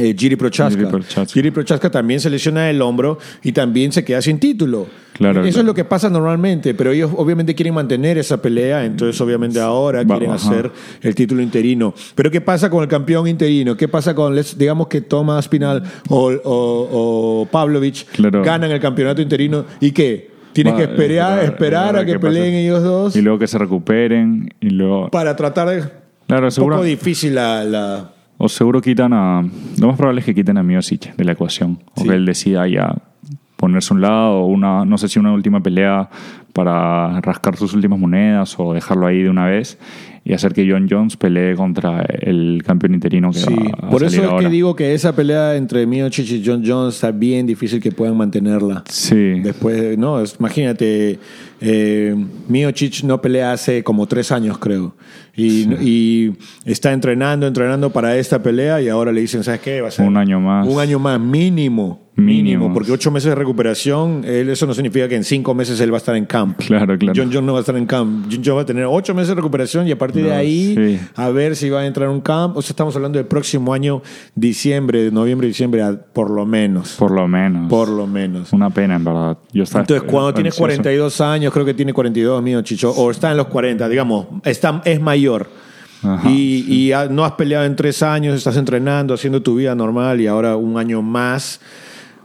Eh, 0.00 0.14
Giri 0.16 0.36
Prochaska. 0.36 0.78
Giri 0.78 0.88
Prochaska. 0.88 1.24
Giri 1.34 1.50
Prochaska 1.50 1.90
también 1.90 2.20
se 2.20 2.30
lesiona 2.30 2.70
el 2.70 2.80
hombro 2.82 3.18
y 3.42 3.50
también 3.50 3.90
se 3.90 4.04
queda 4.04 4.22
sin 4.22 4.38
título. 4.38 4.86
Claro, 5.14 5.40
Eso 5.40 5.48
claro. 5.54 5.58
es 5.60 5.66
lo 5.66 5.74
que 5.74 5.84
pasa 5.84 6.08
normalmente, 6.08 6.72
pero 6.74 6.92
ellos 6.92 7.10
obviamente 7.16 7.52
quieren 7.56 7.74
mantener 7.74 8.16
esa 8.16 8.40
pelea, 8.40 8.84
entonces 8.84 9.20
obviamente 9.20 9.58
ahora 9.58 10.04
Va- 10.04 10.16
quieren 10.16 10.30
ajá. 10.36 10.50
hacer 10.52 10.70
el 11.02 11.14
título 11.16 11.42
interino. 11.42 11.92
Pero 12.14 12.30
¿qué 12.30 12.40
pasa 12.40 12.70
con 12.70 12.84
el 12.84 12.88
campeón 12.88 13.26
interino? 13.26 13.76
¿Qué 13.76 13.88
pasa 13.88 14.14
con, 14.14 14.36
les- 14.36 14.56
digamos 14.56 14.86
que 14.86 15.00
Tomás 15.00 15.48
Pinal 15.48 15.82
o, 16.08 16.30
o, 16.44 16.88
o 17.42 17.48
Pavlovich 17.50 18.06
Claro. 18.12 18.44
ganan 18.44 18.70
el 18.70 18.78
campeonato 18.78 19.20
interino 19.20 19.64
y 19.80 19.90
qué? 19.90 20.30
Tienes 20.62 20.74
Va- 20.74 20.76
que 20.78 20.82
esperar, 20.84 21.38
esperar- 21.44 21.44
esperar 21.44 21.96
a 21.96 22.04
que 22.04 22.18
peleen 22.18 22.54
ellos 22.54 22.82
dos 22.82 23.14
Y 23.16 23.22
luego 23.22 23.38
que 23.38 23.46
se 23.46 23.58
recuperen 23.58 24.52
y 24.60 24.70
luego... 24.70 25.08
para 25.10 25.36
tratar 25.36 25.68
de... 25.68 25.84
Claro, 26.26 26.46
Un 26.46 26.50
seguro, 26.52 26.76
poco 26.76 26.84
difícil 26.86 27.34
la... 27.34 27.62
la- 27.64 28.10
o 28.38 28.48
seguro 28.48 28.80
quitan 28.80 29.12
a... 29.12 29.42
Lo 29.80 29.86
más 29.88 29.96
probable 29.96 30.20
es 30.20 30.24
que 30.26 30.34
quiten 30.34 30.58
a 30.58 30.62
Miosic 30.62 31.14
de 31.16 31.24
la 31.24 31.32
ecuación. 31.32 31.78
O 31.94 32.02
Sí. 32.02 32.08
que 32.08 32.14
él 32.14 32.24
decida 32.26 32.66
ya 32.68 32.94
ponerse 33.56 33.92
a 33.92 33.96
un 33.96 34.00
lado 34.02 34.30
o 34.40 34.46
una, 34.46 34.84
no 34.84 34.96
sé 34.98 35.08
si 35.08 35.18
una 35.18 35.32
última 35.32 35.60
pelea 35.60 36.08
para 36.58 37.20
rascar 37.20 37.56
sus 37.56 37.72
últimas 37.72 38.00
monedas 38.00 38.56
o 38.58 38.72
dejarlo 38.74 39.06
ahí 39.06 39.22
de 39.22 39.30
una 39.30 39.46
vez 39.46 39.78
y 40.24 40.32
hacer 40.32 40.52
que 40.52 40.68
John 40.68 40.88
Jones 40.90 41.16
pelee 41.16 41.54
contra 41.54 42.02
el 42.02 42.62
campeón 42.66 42.94
interino 42.94 43.30
que 43.30 43.38
Sí, 43.38 43.54
va 43.54 43.86
a 43.86 43.90
por 43.90 44.02
eso 44.02 44.20
es 44.20 44.28
ahora. 44.28 44.44
que 44.48 44.52
digo 44.52 44.74
que 44.74 44.92
esa 44.92 45.14
pelea 45.14 45.54
entre 45.54 45.86
Miocic 45.86 46.28
y 46.32 46.42
John 46.44 46.62
Jones 46.66 46.96
está 46.96 47.12
bien 47.12 47.46
difícil 47.46 47.80
que 47.80 47.92
puedan 47.92 48.16
mantenerla. 48.16 48.82
Sí, 48.90 49.38
Después, 49.40 49.96
no, 49.96 50.20
es- 50.20 50.36
imagínate, 50.40 51.18
eh, 51.60 52.16
Miocic 52.48 53.04
no 53.04 53.22
pelea 53.22 53.52
hace 53.52 53.84
como 53.84 54.06
tres 54.06 54.32
años, 54.32 54.58
creo. 54.58 54.96
Y, 55.36 55.72
y 55.80 56.36
está 56.64 56.92
entrenando, 56.92 57.46
entrenando 57.46 57.90
para 57.90 58.16
esta 58.16 58.42
pelea 58.42 58.82
y 58.82 58.88
ahora 58.88 59.12
le 59.12 59.20
dicen, 59.20 59.44
¿sabes 59.44 59.60
qué? 59.60 59.80
Va 59.80 59.88
a 59.88 59.90
ser 59.92 60.06
Un 60.08 60.16
año 60.16 60.40
más. 60.40 60.66
Un 60.66 60.80
año 60.80 60.98
más, 60.98 61.20
mínimo. 61.20 62.07
Mínimo. 62.18 62.74
Porque 62.74 62.90
ocho 62.92 63.10
meses 63.10 63.28
de 63.30 63.34
recuperación, 63.36 64.22
él- 64.24 64.48
eso 64.50 64.66
no 64.66 64.74
significa 64.74 65.08
que 65.08 65.14
en 65.16 65.24
cinco 65.24 65.54
meses 65.54 65.80
él 65.80 65.92
va 65.92 65.96
a 65.96 65.98
estar 65.98 66.16
en 66.16 66.26
camp. 66.26 66.58
Claro, 66.58 66.98
claro. 66.98 67.14
John 67.16 67.30
Jones 67.32 67.44
no 67.44 67.52
va 67.52 67.58
a 67.58 67.60
estar 67.60 67.76
en 67.76 67.86
camp. 67.86 68.26
John 68.30 68.42
Jones 68.44 68.56
va 68.58 68.62
a 68.62 68.66
tener 68.66 68.84
ocho 68.88 69.14
meses 69.14 69.28
de 69.28 69.34
recuperación 69.36 69.86
y 69.86 69.92
a 69.92 69.98
partir 69.98 70.24
de 70.24 70.32
ahí 70.32 70.74
sí. 70.74 71.06
a 71.14 71.28
ver 71.30 71.54
si 71.56 71.70
va 71.70 71.80
a 71.80 71.86
entrar 71.86 72.08
a 72.08 72.10
un 72.10 72.20
camp. 72.20 72.56
O 72.56 72.62
sea, 72.62 72.70
estamos 72.70 72.94
hablando 72.96 73.18
del 73.18 73.26
próximo 73.26 73.72
año, 73.72 74.02
diciembre, 74.34 75.10
noviembre, 75.10 75.46
diciembre, 75.48 75.82
por 76.12 76.30
lo 76.30 76.44
menos. 76.46 76.96
por 76.96 77.10
lo 77.10 77.28
menos. 77.28 77.68
Por 77.68 77.88
lo 77.88 78.06
menos. 78.06 78.52
Una 78.52 78.70
pena, 78.70 78.96
en 78.96 79.04
verdad. 79.04 79.38
Yo 79.52 79.62
estaba 79.62 79.82
Entonces, 79.82 80.08
cuando 80.10 80.34
tienes 80.34 80.52
ansioso. 80.54 80.62
42 80.64 81.20
años, 81.20 81.52
creo 81.52 81.64
que 81.64 81.74
tiene 81.74 81.92
42 81.92 82.42
mío, 82.42 82.62
Chicho, 82.62 82.90
o 82.90 83.10
está 83.10 83.30
en 83.30 83.36
los 83.36 83.46
40, 83.46 83.88
digamos, 83.88 84.26
está, 84.44 84.82
es 84.84 85.00
mayor. 85.00 85.48
Ajá, 86.02 86.30
y 86.30 86.88
y 86.90 86.92
no 87.10 87.24
has 87.24 87.32
peleado 87.32 87.64
en 87.64 87.74
tres 87.74 88.02
años, 88.04 88.36
estás 88.36 88.56
entrenando, 88.56 89.14
haciendo 89.14 89.42
tu 89.42 89.56
vida 89.56 89.74
normal 89.74 90.20
y 90.20 90.26
ahora 90.28 90.56
un 90.56 90.78
año 90.78 91.02
más. 91.02 91.60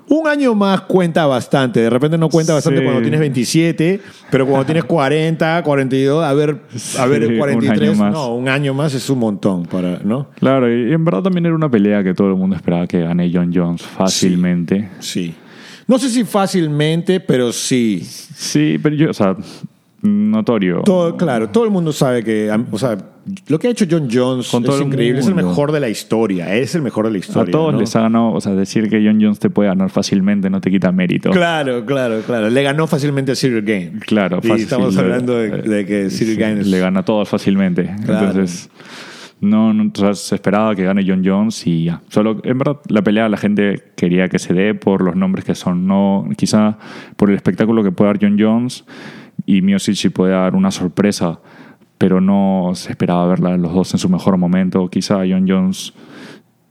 Un 0.10 0.28
año 0.28 0.54
más 0.54 0.82
cuenta 0.82 1.26
bastante. 1.26 1.80
De 1.82 1.90
repente 1.90 2.18
no 2.18 2.30
cuenta 2.30 2.54
bastante 2.54 2.80
Sí. 2.80 2.84
cuando 2.86 3.02
tienes 3.02 3.20
27, 3.20 4.02
pero 4.30 4.46
cuando 4.46 4.66
tienes 4.66 4.84
40, 4.84 5.64
42, 5.64 6.24
a 6.24 6.34
ver, 6.34 6.58
a 7.00 7.06
ver, 7.06 7.24
Sí, 7.26 7.32
un 7.34 7.38
43, 7.40 7.90
año 7.90 7.98
más. 8.00 8.14
no, 8.14 8.36
un 8.36 8.50
año 8.50 8.74
más 8.74 8.94
es 8.94 9.10
un 9.10 9.20
montón 9.20 9.66
para, 9.66 10.00
¿no? 10.04 10.28
Claro, 10.40 10.72
y 10.72 10.92
en 10.94 11.04
verdad 11.06 11.24
también 11.24 11.46
era 11.46 11.56
una 11.56 11.70
pelea 11.70 12.04
que 12.04 12.14
todo 12.14 12.28
el 12.30 12.36
mundo 12.36 12.56
esperaba 12.56 12.86
que 12.86 13.02
gane 13.02 13.32
John 13.34 13.52
Jones 13.54 13.82
fácilmente. 13.82 14.90
Sí. 15.00 15.34
No 15.88 15.98
sé 16.00 16.10
si 16.10 16.24
fácilmente, 16.24 17.20
pero 17.20 17.52
sí. 17.52 18.02
Sí, 18.04 18.78
pero 18.82 18.96
yo, 18.96 19.10
o 19.10 19.14
sea, 19.14 19.36
notorio. 20.04 20.82
Todo, 20.84 21.16
claro, 21.18 21.50
todo 21.50 21.64
el 21.66 21.72
mundo 21.72 21.92
sabe 21.94 22.24
que, 22.24 22.52
o 22.72 22.78
sea, 22.78 22.98
lo 23.48 23.58
que 23.58 23.68
ha 23.68 23.72
hecho 23.72 23.86
John 23.90 24.10
Jones 24.12 24.50
Con 24.50 24.66
es 24.66 24.76
el 24.76 24.88
increíble, 24.88 25.20
es 25.22 25.28
el 25.28 25.36
mejor 25.36 25.72
de 25.72 25.80
la 25.80 25.88
historia, 25.88 26.54
es 26.56 26.76
el 26.76 26.82
mejor 26.82 27.06
de 27.06 27.12
la 27.12 27.16
a 27.16 27.20
historia. 27.20 27.52
todos 27.52 27.74
¿no? 27.74 27.80
les 27.80 27.96
ha 27.96 28.02
ganado, 28.02 28.34
o 28.34 28.42
sea, 28.42 28.54
decir 28.54 28.90
que 28.90 28.98
John 29.06 29.20
Jones 29.22 29.40
te 29.40 29.50
puede 29.50 29.70
ganar 29.70 29.90
fácilmente 29.90 30.50
no 30.50 30.60
te 30.60 30.70
quita 30.70 30.92
mérito. 30.92 31.30
Claro, 31.32 31.86
claro, 31.86 32.20
claro. 32.26 32.50
Le 32.50 32.64
ganó 32.64 32.86
fácilmente 32.86 33.32
a 33.32 33.36
Cyril 33.36 33.62
Game. 33.62 33.94
Claro, 34.06 34.40
Y 34.44 34.48
fácil. 34.48 34.64
estamos 34.64 34.98
hablando 34.98 35.38
de, 35.38 35.50
de 35.62 35.86
que 35.86 36.10
Cyril 36.10 36.34
Sí, 36.34 36.40
Gane 36.40 36.62
es- 36.62 36.68
le 36.68 36.80
gana 36.80 37.00
a 37.00 37.06
todos 37.06 37.30
fácilmente. 37.30 37.90
Claro. 38.06 38.28
Entonces, 38.28 38.70
no, 39.40 39.74
no, 39.74 39.90
o 39.94 39.98
sea, 39.98 40.14
se 40.16 40.36
esperaba 40.36 40.76
que 40.76 40.84
gane 40.84 41.04
John 41.08 41.22
Jones 41.26 41.66
y 41.68 41.86
ya. 41.86 42.02
Solo, 42.10 42.42
en 42.44 42.58
verdad, 42.58 42.78
la 42.90 43.02
pelea 43.02 43.28
la 43.30 43.38
gente 43.38 43.92
quería 43.96 44.28
que 44.30 44.40
se 44.40 44.54
dé 44.54 44.74
por 44.74 45.02
los 45.02 45.16
nombres 45.16 45.46
que 45.46 45.56
son. 45.56 45.88
No, 45.88 46.28
quizá 46.38 46.78
por 47.16 47.30
el 47.30 47.36
espectáculo 47.38 47.84
que 47.84 47.92
puede 47.92 48.10
dar 48.14 48.20
John 48.22 48.38
Jones 48.40 48.86
y 49.46 49.62
Miocic 49.62 49.96
sí 49.96 50.10
puede 50.10 50.34
dar 50.34 50.56
una 50.56 50.72
sorpresa, 50.72 51.40
pero 51.98 52.22
no 52.22 52.72
se 52.76 52.92
esperaba 52.92 53.28
verla 53.28 53.58
los 53.58 53.74
dos 53.74 53.94
en 53.94 54.00
su 54.00 54.10
mejor 54.10 54.38
momento. 54.38 54.88
Quizá 54.90 55.20
John 55.20 55.46
Jones 55.48 55.94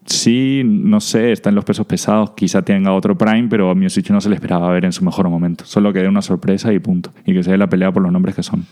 sí, 0.06 0.62
no 0.64 1.00
sé, 1.00 1.32
está 1.32 1.48
en 1.48 1.54
los 1.54 1.64
pesos 1.64 1.86
pesados, 1.86 2.32
quizá 2.32 2.62
tenga 2.62 2.92
otro 2.92 3.16
prime, 3.16 3.48
pero 3.48 3.70
a 3.70 3.74
Miocic 3.74 4.10
no 4.10 4.20
se 4.20 4.28
le 4.28 4.34
esperaba 4.34 4.70
ver 4.70 4.84
en 4.84 4.92
su 4.92 5.04
mejor 5.04 5.28
momento. 5.28 5.64
Solo 5.64 5.92
que 5.92 6.00
dé 6.00 6.08
una 6.08 6.22
sorpresa 6.22 6.72
y 6.72 6.78
punto. 6.78 7.10
Y 7.24 7.32
que 7.32 7.42
se 7.42 7.52
dé 7.52 7.58
la 7.58 7.68
pelea 7.68 7.92
por 7.92 8.02
los 8.02 8.12
nombres 8.12 8.34
que 8.34 8.42
son. 8.42 8.66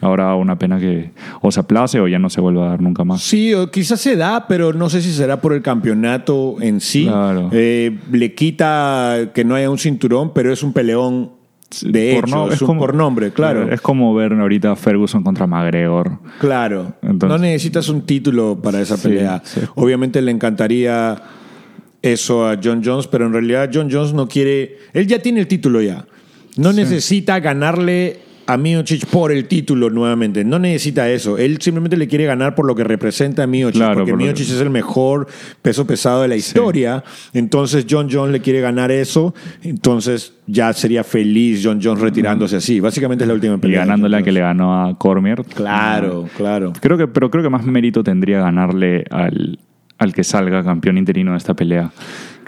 Ahora 0.00 0.34
una 0.36 0.56
pena 0.56 0.78
que 0.78 1.10
o 1.40 1.50
se 1.50 1.58
aplace 1.58 1.98
o 1.98 2.06
ya 2.06 2.20
no 2.20 2.30
se 2.30 2.40
vuelva 2.40 2.66
a 2.66 2.70
dar 2.70 2.80
nunca 2.80 3.02
más. 3.02 3.20
Sí, 3.20 3.52
o 3.54 3.68
quizás 3.70 4.00
se 4.00 4.14
da, 4.14 4.46
pero 4.46 4.72
no 4.72 4.88
sé 4.88 5.02
si 5.02 5.12
será 5.12 5.40
por 5.40 5.52
el 5.52 5.62
campeonato 5.62 6.56
en 6.60 6.80
sí. 6.80 7.06
Claro. 7.06 7.50
Eh, 7.52 7.98
le 8.12 8.34
quita 8.34 9.30
que 9.34 9.44
no 9.44 9.56
haya 9.56 9.70
un 9.70 9.78
cinturón, 9.78 10.32
pero 10.32 10.52
es 10.52 10.62
un 10.62 10.72
peleón 10.72 11.32
de 11.82 12.14
Por 12.14 12.28
hecho, 12.28 12.36
no- 12.46 12.52
es 12.52 12.62
un 12.62 12.78
por 12.78 12.94
nombre, 12.94 13.30
claro. 13.30 13.70
Es 13.70 13.80
como 13.80 14.14
ver 14.14 14.32
ahorita 14.32 14.74
Ferguson 14.76 15.22
contra 15.22 15.46
McGregor. 15.46 16.18
Claro. 16.40 16.94
Entonces- 17.02 17.28
no 17.28 17.38
necesitas 17.38 17.88
un 17.88 18.02
título 18.02 18.58
para 18.62 18.80
esa 18.80 18.96
pelea. 18.96 19.42
sí. 19.44 19.60
Obviamente 19.74 20.22
le 20.22 20.30
encantaría 20.30 21.20
eso 22.00 22.46
a 22.48 22.58
John 22.62 22.80
Jones, 22.84 23.06
pero 23.06 23.26
en 23.26 23.32
realidad 23.32 23.70
John 23.72 23.88
Jones 23.90 24.12
no 24.14 24.28
quiere. 24.28 24.78
Él 24.92 25.06
ya 25.06 25.18
tiene 25.20 25.40
el 25.40 25.46
título 25.48 25.82
ya. 25.82 26.06
No 26.56 26.72
necesita 26.72 27.38
ganarle 27.40 28.18
a 28.48 28.56
Miocic 28.56 29.04
por 29.06 29.30
el 29.30 29.44
título 29.46 29.90
nuevamente. 29.90 30.42
No 30.42 30.58
necesita 30.58 31.08
eso. 31.10 31.36
Él 31.36 31.58
simplemente 31.60 31.98
le 31.98 32.08
quiere 32.08 32.24
ganar 32.24 32.54
por 32.54 32.64
lo 32.66 32.74
que 32.74 32.82
representa 32.82 33.42
a 33.42 33.46
Miocic. 33.46 33.76
Claro, 33.76 33.94
porque 33.94 34.12
por 34.12 34.18
que- 34.18 34.24
Miocic 34.24 34.48
es 34.48 34.60
el 34.60 34.70
mejor 34.70 35.26
peso 35.60 35.86
pesado 35.86 36.22
de 36.22 36.28
la 36.28 36.36
historia. 36.36 37.04
Entonces 37.34 37.84
John 37.88 38.08
Jones 38.10 38.32
le 38.32 38.40
quiere 38.40 38.60
ganar 38.62 38.90
eso. 38.90 39.34
Entonces 39.62 40.32
ya 40.46 40.72
sería 40.72 41.04
feliz 41.04 41.60
John 41.62 41.78
Jones 41.82 42.00
retirándose 42.00 42.56
así. 42.56 42.80
Básicamente 42.80 43.24
es 43.24 43.28
la 43.28 43.34
última 43.34 43.56
Y 43.56 43.58
pelea. 43.58 43.80
de 43.80 43.86
ganándole 43.86 44.16
a 44.16 44.22
que 44.22 44.32
le 44.32 44.40
ganó 44.40 44.82
a 44.86 44.96
Cormier. 44.98 45.44
Claro, 45.54 46.26
claro. 46.36 46.72
Creo 46.80 46.96
que, 46.96 47.06
pero 47.06 47.30
creo 47.30 47.42
que 47.44 47.50
más 47.50 47.64
mérito 47.66 48.02
tendría 48.02 48.40
ganarle 48.40 49.04
al, 49.10 49.58
al 49.98 50.12
que 50.14 50.24
salga 50.24 50.64
campeón 50.64 50.96
interino 50.96 51.32
de 51.32 51.36
esta 51.38 51.52
pelea. 51.54 51.90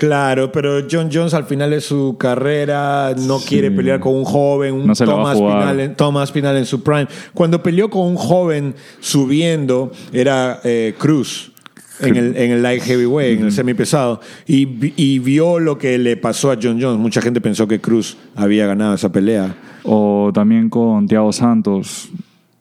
Claro, 0.00 0.50
pero 0.50 0.86
John 0.90 1.10
Jones 1.12 1.34
al 1.34 1.44
final 1.44 1.68
de 1.72 1.82
su 1.82 2.16
carrera 2.18 3.12
no 3.18 3.38
quiere 3.38 3.70
pelear 3.70 4.00
con 4.00 4.14
un 4.14 4.24
joven, 4.24 4.72
un 4.72 4.86
No 4.86 4.94
se 4.94 5.04
lo 5.04 5.18
va 5.18 5.32
a 5.32 5.34
Thomas, 5.34 5.36
jugar. 5.36 5.60
Pinal 5.60 5.80
en, 5.80 5.94
Thomas 5.94 6.32
Pinal 6.32 6.56
en 6.56 6.64
su 6.64 6.82
prime. 6.82 7.06
Cuando 7.34 7.62
peleó 7.62 7.90
con 7.90 8.06
un 8.06 8.16
joven 8.16 8.74
subiendo 9.00 9.92
era 10.10 10.58
eh, 10.64 10.94
Cruz. 10.96 11.52
En 12.00 12.16
el, 12.16 12.34
en 12.34 12.50
el 12.52 12.62
light 12.62 12.82
heavyweight, 12.82 13.40
en 13.40 13.44
el 13.44 13.52
semipesado, 13.52 14.22
y, 14.46 14.64
vi- 14.64 14.94
y 14.96 15.18
vio 15.18 15.58
lo 15.58 15.76
que 15.76 15.98
le 15.98 16.16
pasó 16.16 16.50
a 16.50 16.54
John 16.56 16.80
Jones. 16.80 16.98
Mucha 16.98 17.20
gente 17.20 17.42
pensó 17.42 17.68
que 17.68 17.78
Cruz 17.78 18.16
había 18.34 18.64
ganado 18.66 18.94
esa 18.94 19.12
pelea. 19.12 19.54
O 19.82 20.30
también 20.32 20.70
con 20.70 21.06
Thiago 21.06 21.30
Santos. 21.34 22.08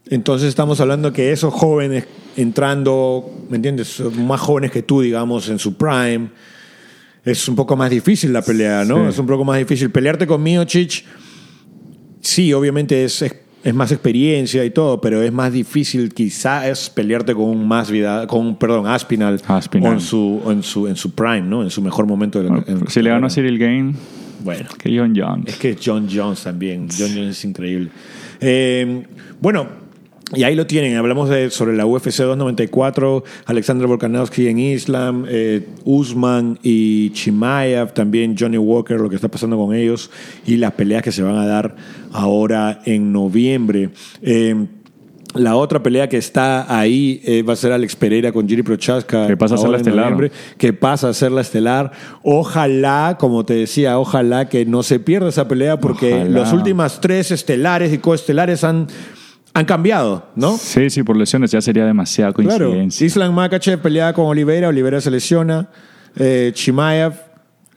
Entonces 0.09 0.49
estamos 0.49 0.81
hablando 0.81 1.13
que 1.13 1.31
esos 1.31 1.53
jóvenes 1.53 2.03
entrando, 2.35 3.31
¿me 3.49 3.55
entiendes? 3.55 4.01
Más 4.17 4.41
jóvenes 4.41 4.71
que 4.71 4.83
tú, 4.83 4.99
digamos, 4.99 5.47
en 5.47 5.57
su 5.57 5.75
prime, 5.75 6.27
es 7.25 7.47
un 7.47 7.55
poco 7.55 7.75
más 7.75 7.89
difícil 7.89 8.31
la 8.33 8.41
pelea, 8.41 8.83
¿no? 8.85 9.03
Sí. 9.03 9.09
Es 9.09 9.19
un 9.19 9.27
poco 9.27 9.43
más 9.45 9.57
difícil. 9.57 9.89
Pelearte 9.91 10.25
con 10.27 10.41
Miocic, 10.41 11.03
sí, 12.21 12.53
obviamente 12.53 13.03
es, 13.03 13.21
es, 13.21 13.35
es 13.63 13.73
más 13.73 13.91
experiencia 13.91 14.63
y 14.63 14.69
todo, 14.71 15.01
pero 15.01 15.21
es 15.21 15.31
más 15.31 15.51
difícil 15.51 16.13
quizás 16.13 16.89
pelearte 16.89 17.33
con 17.33 17.45
un 17.45 17.67
más 17.67 17.91
vida, 17.91 18.25
con 18.27 18.45
un, 18.47 18.55
perdón, 18.57 18.87
Aspinal, 18.87 19.41
Aspinall. 19.47 19.91
O 19.91 19.93
en 19.95 19.99
su, 20.01 20.41
o 20.45 20.51
en 20.51 20.63
su, 20.63 20.87
en 20.87 20.95
su 20.95 21.11
prime, 21.11 21.41
¿no? 21.41 21.63
En 21.63 21.69
su 21.69 21.81
mejor 21.81 22.05
momento. 22.05 22.41
De 22.41 22.49
la, 22.49 22.63
en- 22.67 22.87
si 22.89 23.01
le 23.01 23.09
ganó 23.09 23.27
a 23.27 23.29
Cyril 23.29 23.57
Gain, 23.59 23.95
Bueno. 24.43 24.65
que 24.81 24.97
John 24.97 25.13
Jones. 25.15 25.45
Es 25.47 25.55
que 25.57 25.77
John 25.83 26.07
Jones 26.11 26.41
también. 26.43 26.87
John 26.89 27.09
Jones 27.13 27.37
es 27.37 27.45
increíble. 27.45 27.89
Eh, 28.39 29.03
bueno, 29.41 29.67
y 30.33 30.43
ahí 30.43 30.55
lo 30.55 30.67
tienen. 30.67 30.95
Hablamos 30.97 31.29
de, 31.29 31.49
sobre 31.49 31.75
la 31.75 31.85
UFC 31.85 32.05
294, 32.17 33.23
Alexander 33.45 33.87
Volkanovski 33.87 34.47
en 34.47 34.59
Islam, 34.59 35.25
eh, 35.27 35.67
Usman 35.85 36.59
y 36.63 37.09
Chimaev, 37.11 37.93
también 37.93 38.35
Johnny 38.37 38.57
Walker, 38.57 38.99
lo 38.99 39.09
que 39.09 39.15
está 39.15 39.27
pasando 39.27 39.57
con 39.57 39.73
ellos 39.75 40.11
y 40.45 40.57
las 40.57 40.73
peleas 40.73 41.01
que 41.03 41.11
se 41.11 41.23
van 41.23 41.37
a 41.37 41.45
dar 41.45 41.75
ahora 42.11 42.81
en 42.85 43.11
noviembre. 43.11 43.89
Eh, 44.21 44.55
La 45.35 45.55
otra 45.55 45.83
pelea 45.83 46.09
que 46.09 46.17
está 46.17 46.65
ahí 46.75 47.21
eh, 47.23 47.43
va 47.43 47.53
a 47.53 47.55
ser 47.55 47.71
Alex 47.71 47.95
Pereira 47.95 48.31
con 48.31 48.49
Jiri 48.49 48.63
Prochaska. 48.63 49.27
Que 49.27 49.37
pasa 49.37 49.53
a 49.55 49.57
ser 49.59 49.69
la 49.69 49.77
estelar. 49.77 50.31
Que 50.57 50.73
pasa 50.73 51.09
a 51.09 51.13
ser 51.13 51.31
la 51.31 51.41
estelar. 51.41 51.91
Ojalá, 52.23 53.15
como 53.19 53.45
te 53.45 53.53
decía, 53.53 53.99
ojalá 53.99 54.49
que 54.49 54.65
no 54.65 54.81
se 54.81 54.99
pierda 54.99 55.29
esa 55.29 55.47
pelea 55.47 55.79
porque 55.79 56.13
Ojalá. 56.15 56.29
las 56.39 56.51
últimas 56.51 56.99
tres 56.99 57.29
estelares 57.29 57.93
y 57.93 57.99
coestelares 57.99 58.63
han, 58.63 58.87
han 59.59 59.65
cambiado, 59.65 60.25
¿no? 60.35 60.57
Sí, 60.57 60.89
sí, 60.89 61.03
por 61.03 61.15
lesiones 61.17 61.51
ya 61.51 61.61
sería 61.61 61.85
demasiada 61.85 62.33
Claro. 62.33 62.65
coincidencia. 62.67 63.05
Islam 63.05 63.33
Makachev 63.33 63.79
peleaba 63.81 64.13
con 64.13 64.25
Oliveira, 64.25 64.67
Oliveira 64.69 64.99
se 65.01 65.11
lesiona. 65.11 65.67
Eh, 66.17 66.51
Chimaev 66.53 67.13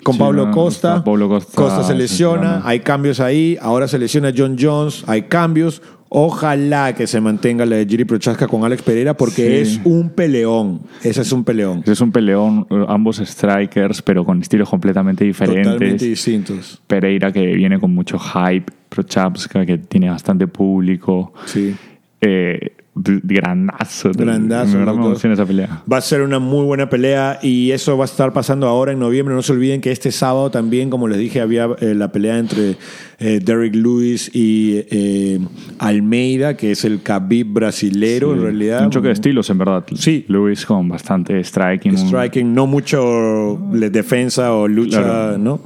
con 0.03 0.15
Sí, 0.15 0.19
Pablo 0.21 0.51
Costa. 0.51 1.05
Pablo 1.05 1.29
Costa, 1.29 1.83
se 1.85 1.93
sí, 1.93 1.99
lesiona. 1.99 2.41
claro. 2.41 2.63
Hay 2.65 2.81
cambios 2.81 3.21
ahí. 3.21 3.57
Ahora 3.61 3.87
se 3.89 3.99
lesiona 3.99 4.33
John 4.37 4.57
Jones. 4.59 5.05
Hay 5.07 5.23
cambios. 5.23 5.83
Ojalá 6.15 6.95
que 6.95 7.07
se 7.07 7.23
mantenga 7.23 7.65
la 7.65 7.77
de 7.77 7.87
Jiri 7.87 8.05
Prochaska 8.05 8.47
con 8.47 8.63
Alex 8.65 8.83
Pereira 8.83 9.17
porque 9.17 9.65
Sí. 9.65 9.77
es 9.77 9.81
un 9.85 10.11
peleón. 10.11 10.83
Ese 11.03 11.23
es 11.23 11.33
un 11.33 11.43
peleón. 11.43 11.81
Ese 11.83 11.93
es 11.93 12.01
un 12.03 12.13
peleón, 12.13 12.67
ambos 12.87 13.17
strikers, 13.17 14.03
pero 14.03 14.23
con 14.23 14.43
estilos 14.43 14.69
completamente 14.69 15.25
diferentes. 15.25 15.65
Totalmente 15.73 16.05
distintos. 16.05 16.83
Pereira 16.87 17.33
que 17.33 17.47
viene 17.55 17.81
con 17.81 17.95
mucho 17.95 18.19
hype, 18.19 18.71
Prochapska 18.91 19.65
que 19.65 19.79
tiene 19.79 20.11
bastante 20.11 20.47
público. 20.47 21.33
Sí. 21.47 21.75
Eh, 22.21 22.72
grandazo. 22.95 24.11
Grandazo, 24.13 25.33
esa 25.33 25.47
pelea. 25.47 25.83
Va 25.91 25.97
a 25.97 26.01
ser 26.01 26.21
una 26.23 26.39
muy 26.39 26.65
buena 26.67 26.91
pelea 26.91 27.39
y 27.43 27.71
eso 27.71 27.97
va 27.97 28.05
a 28.05 28.07
estar 28.07 28.33
pasando 28.33 28.67
ahora 28.67 28.93
en 28.93 28.99
noviembre. 28.99 29.35
No 29.35 29.43
se 29.43 29.53
olviden 29.53 29.81
que 29.81 29.91
este 29.93 30.13
sábado 30.13 30.51
también, 30.51 30.91
como 30.91 31.09
les 31.09 31.19
dije, 31.19 31.41
había 31.41 31.69
eh, 31.81 31.95
la 31.95 32.13
pelea 32.13 32.39
entre 32.39 32.77
eh, 33.19 33.41
Derrick 33.43 33.75
Lewis 33.75 34.31
y 34.35 34.85
eh, 34.91 35.41
Almeida, 35.79 36.57
que 36.57 36.73
es 36.73 36.85
el 36.85 37.03
Khabib 37.03 37.47
brasilero 37.55 38.35
en 38.35 38.43
realidad. 38.43 38.85
Un 38.85 38.91
choque 38.91 39.09
de 39.09 39.15
estilos, 39.15 39.49
en 39.51 39.59
verdad. 39.59 39.85
Sí. 39.95 40.25
Luis 40.29 40.67
con 40.67 40.89
bastante 40.89 41.43
striking. 41.43 41.93
un- 41.93 41.99
Striking, 41.99 42.53
no 42.55 42.67
mucho 42.67 43.59
defensa 43.73 44.53
o 44.55 44.69
lucha, 44.69 45.03
Claro. 45.03 45.39
¿no? 45.39 45.61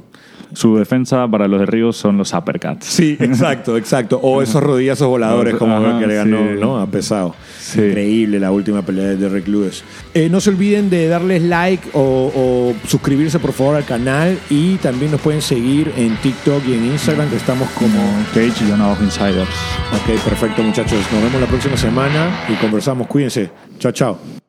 Su 0.53 0.77
defensa 0.77 1.27
para 1.27 1.47
los 1.47 1.59
derribos 1.59 1.97
son 1.97 2.17
los 2.17 2.33
uppercuts. 2.33 2.85
Sí, 2.85 3.17
exacto, 3.19 3.77
exacto. 3.77 4.19
O 4.21 4.41
esos 4.43 4.61
rodillazos 4.63 5.07
voladores 5.07 5.55
como 5.55 5.77
Ajá, 5.77 5.99
que 5.99 6.07
le 6.07 6.15
ganó, 6.15 6.39
sí. 6.39 6.59
¿no? 6.59 6.79
A 6.79 6.87
pesado. 6.87 7.35
Sí. 7.59 7.81
Increíble 7.81 8.39
la 8.39 8.51
última 8.51 8.81
pelea 8.81 9.07
de 9.07 9.17
Derek 9.17 9.47
Lewis. 9.47 9.83
Eh, 10.13 10.29
no 10.29 10.39
se 10.39 10.49
olviden 10.49 10.89
de 10.89 11.07
darles 11.07 11.43
like 11.43 11.89
o, 11.93 12.31
o 12.35 12.73
suscribirse 12.87 13.39
por 13.39 13.53
favor 13.53 13.75
al 13.75 13.85
canal 13.85 14.37
y 14.49 14.75
también 14.75 15.11
nos 15.11 15.21
pueden 15.21 15.41
seguir 15.41 15.91
en 15.97 16.15
TikTok 16.17 16.65
y 16.67 16.73
en 16.73 16.85
Instagram 16.85 17.29
que 17.29 17.35
estamos 17.35 17.69
como... 17.71 17.99
Cage 18.33 18.65
y 18.67 18.71
Abajo 18.71 19.03
Insiders. 19.03 19.49
Ok, 19.93 20.23
perfecto 20.23 20.63
muchachos. 20.63 20.99
Nos 21.11 21.23
vemos 21.23 21.41
la 21.41 21.47
próxima 21.47 21.77
semana 21.77 22.45
y 22.49 22.53
conversamos. 22.55 23.07
Cuídense. 23.07 23.49
Chao, 23.79 23.91
chao. 23.91 24.46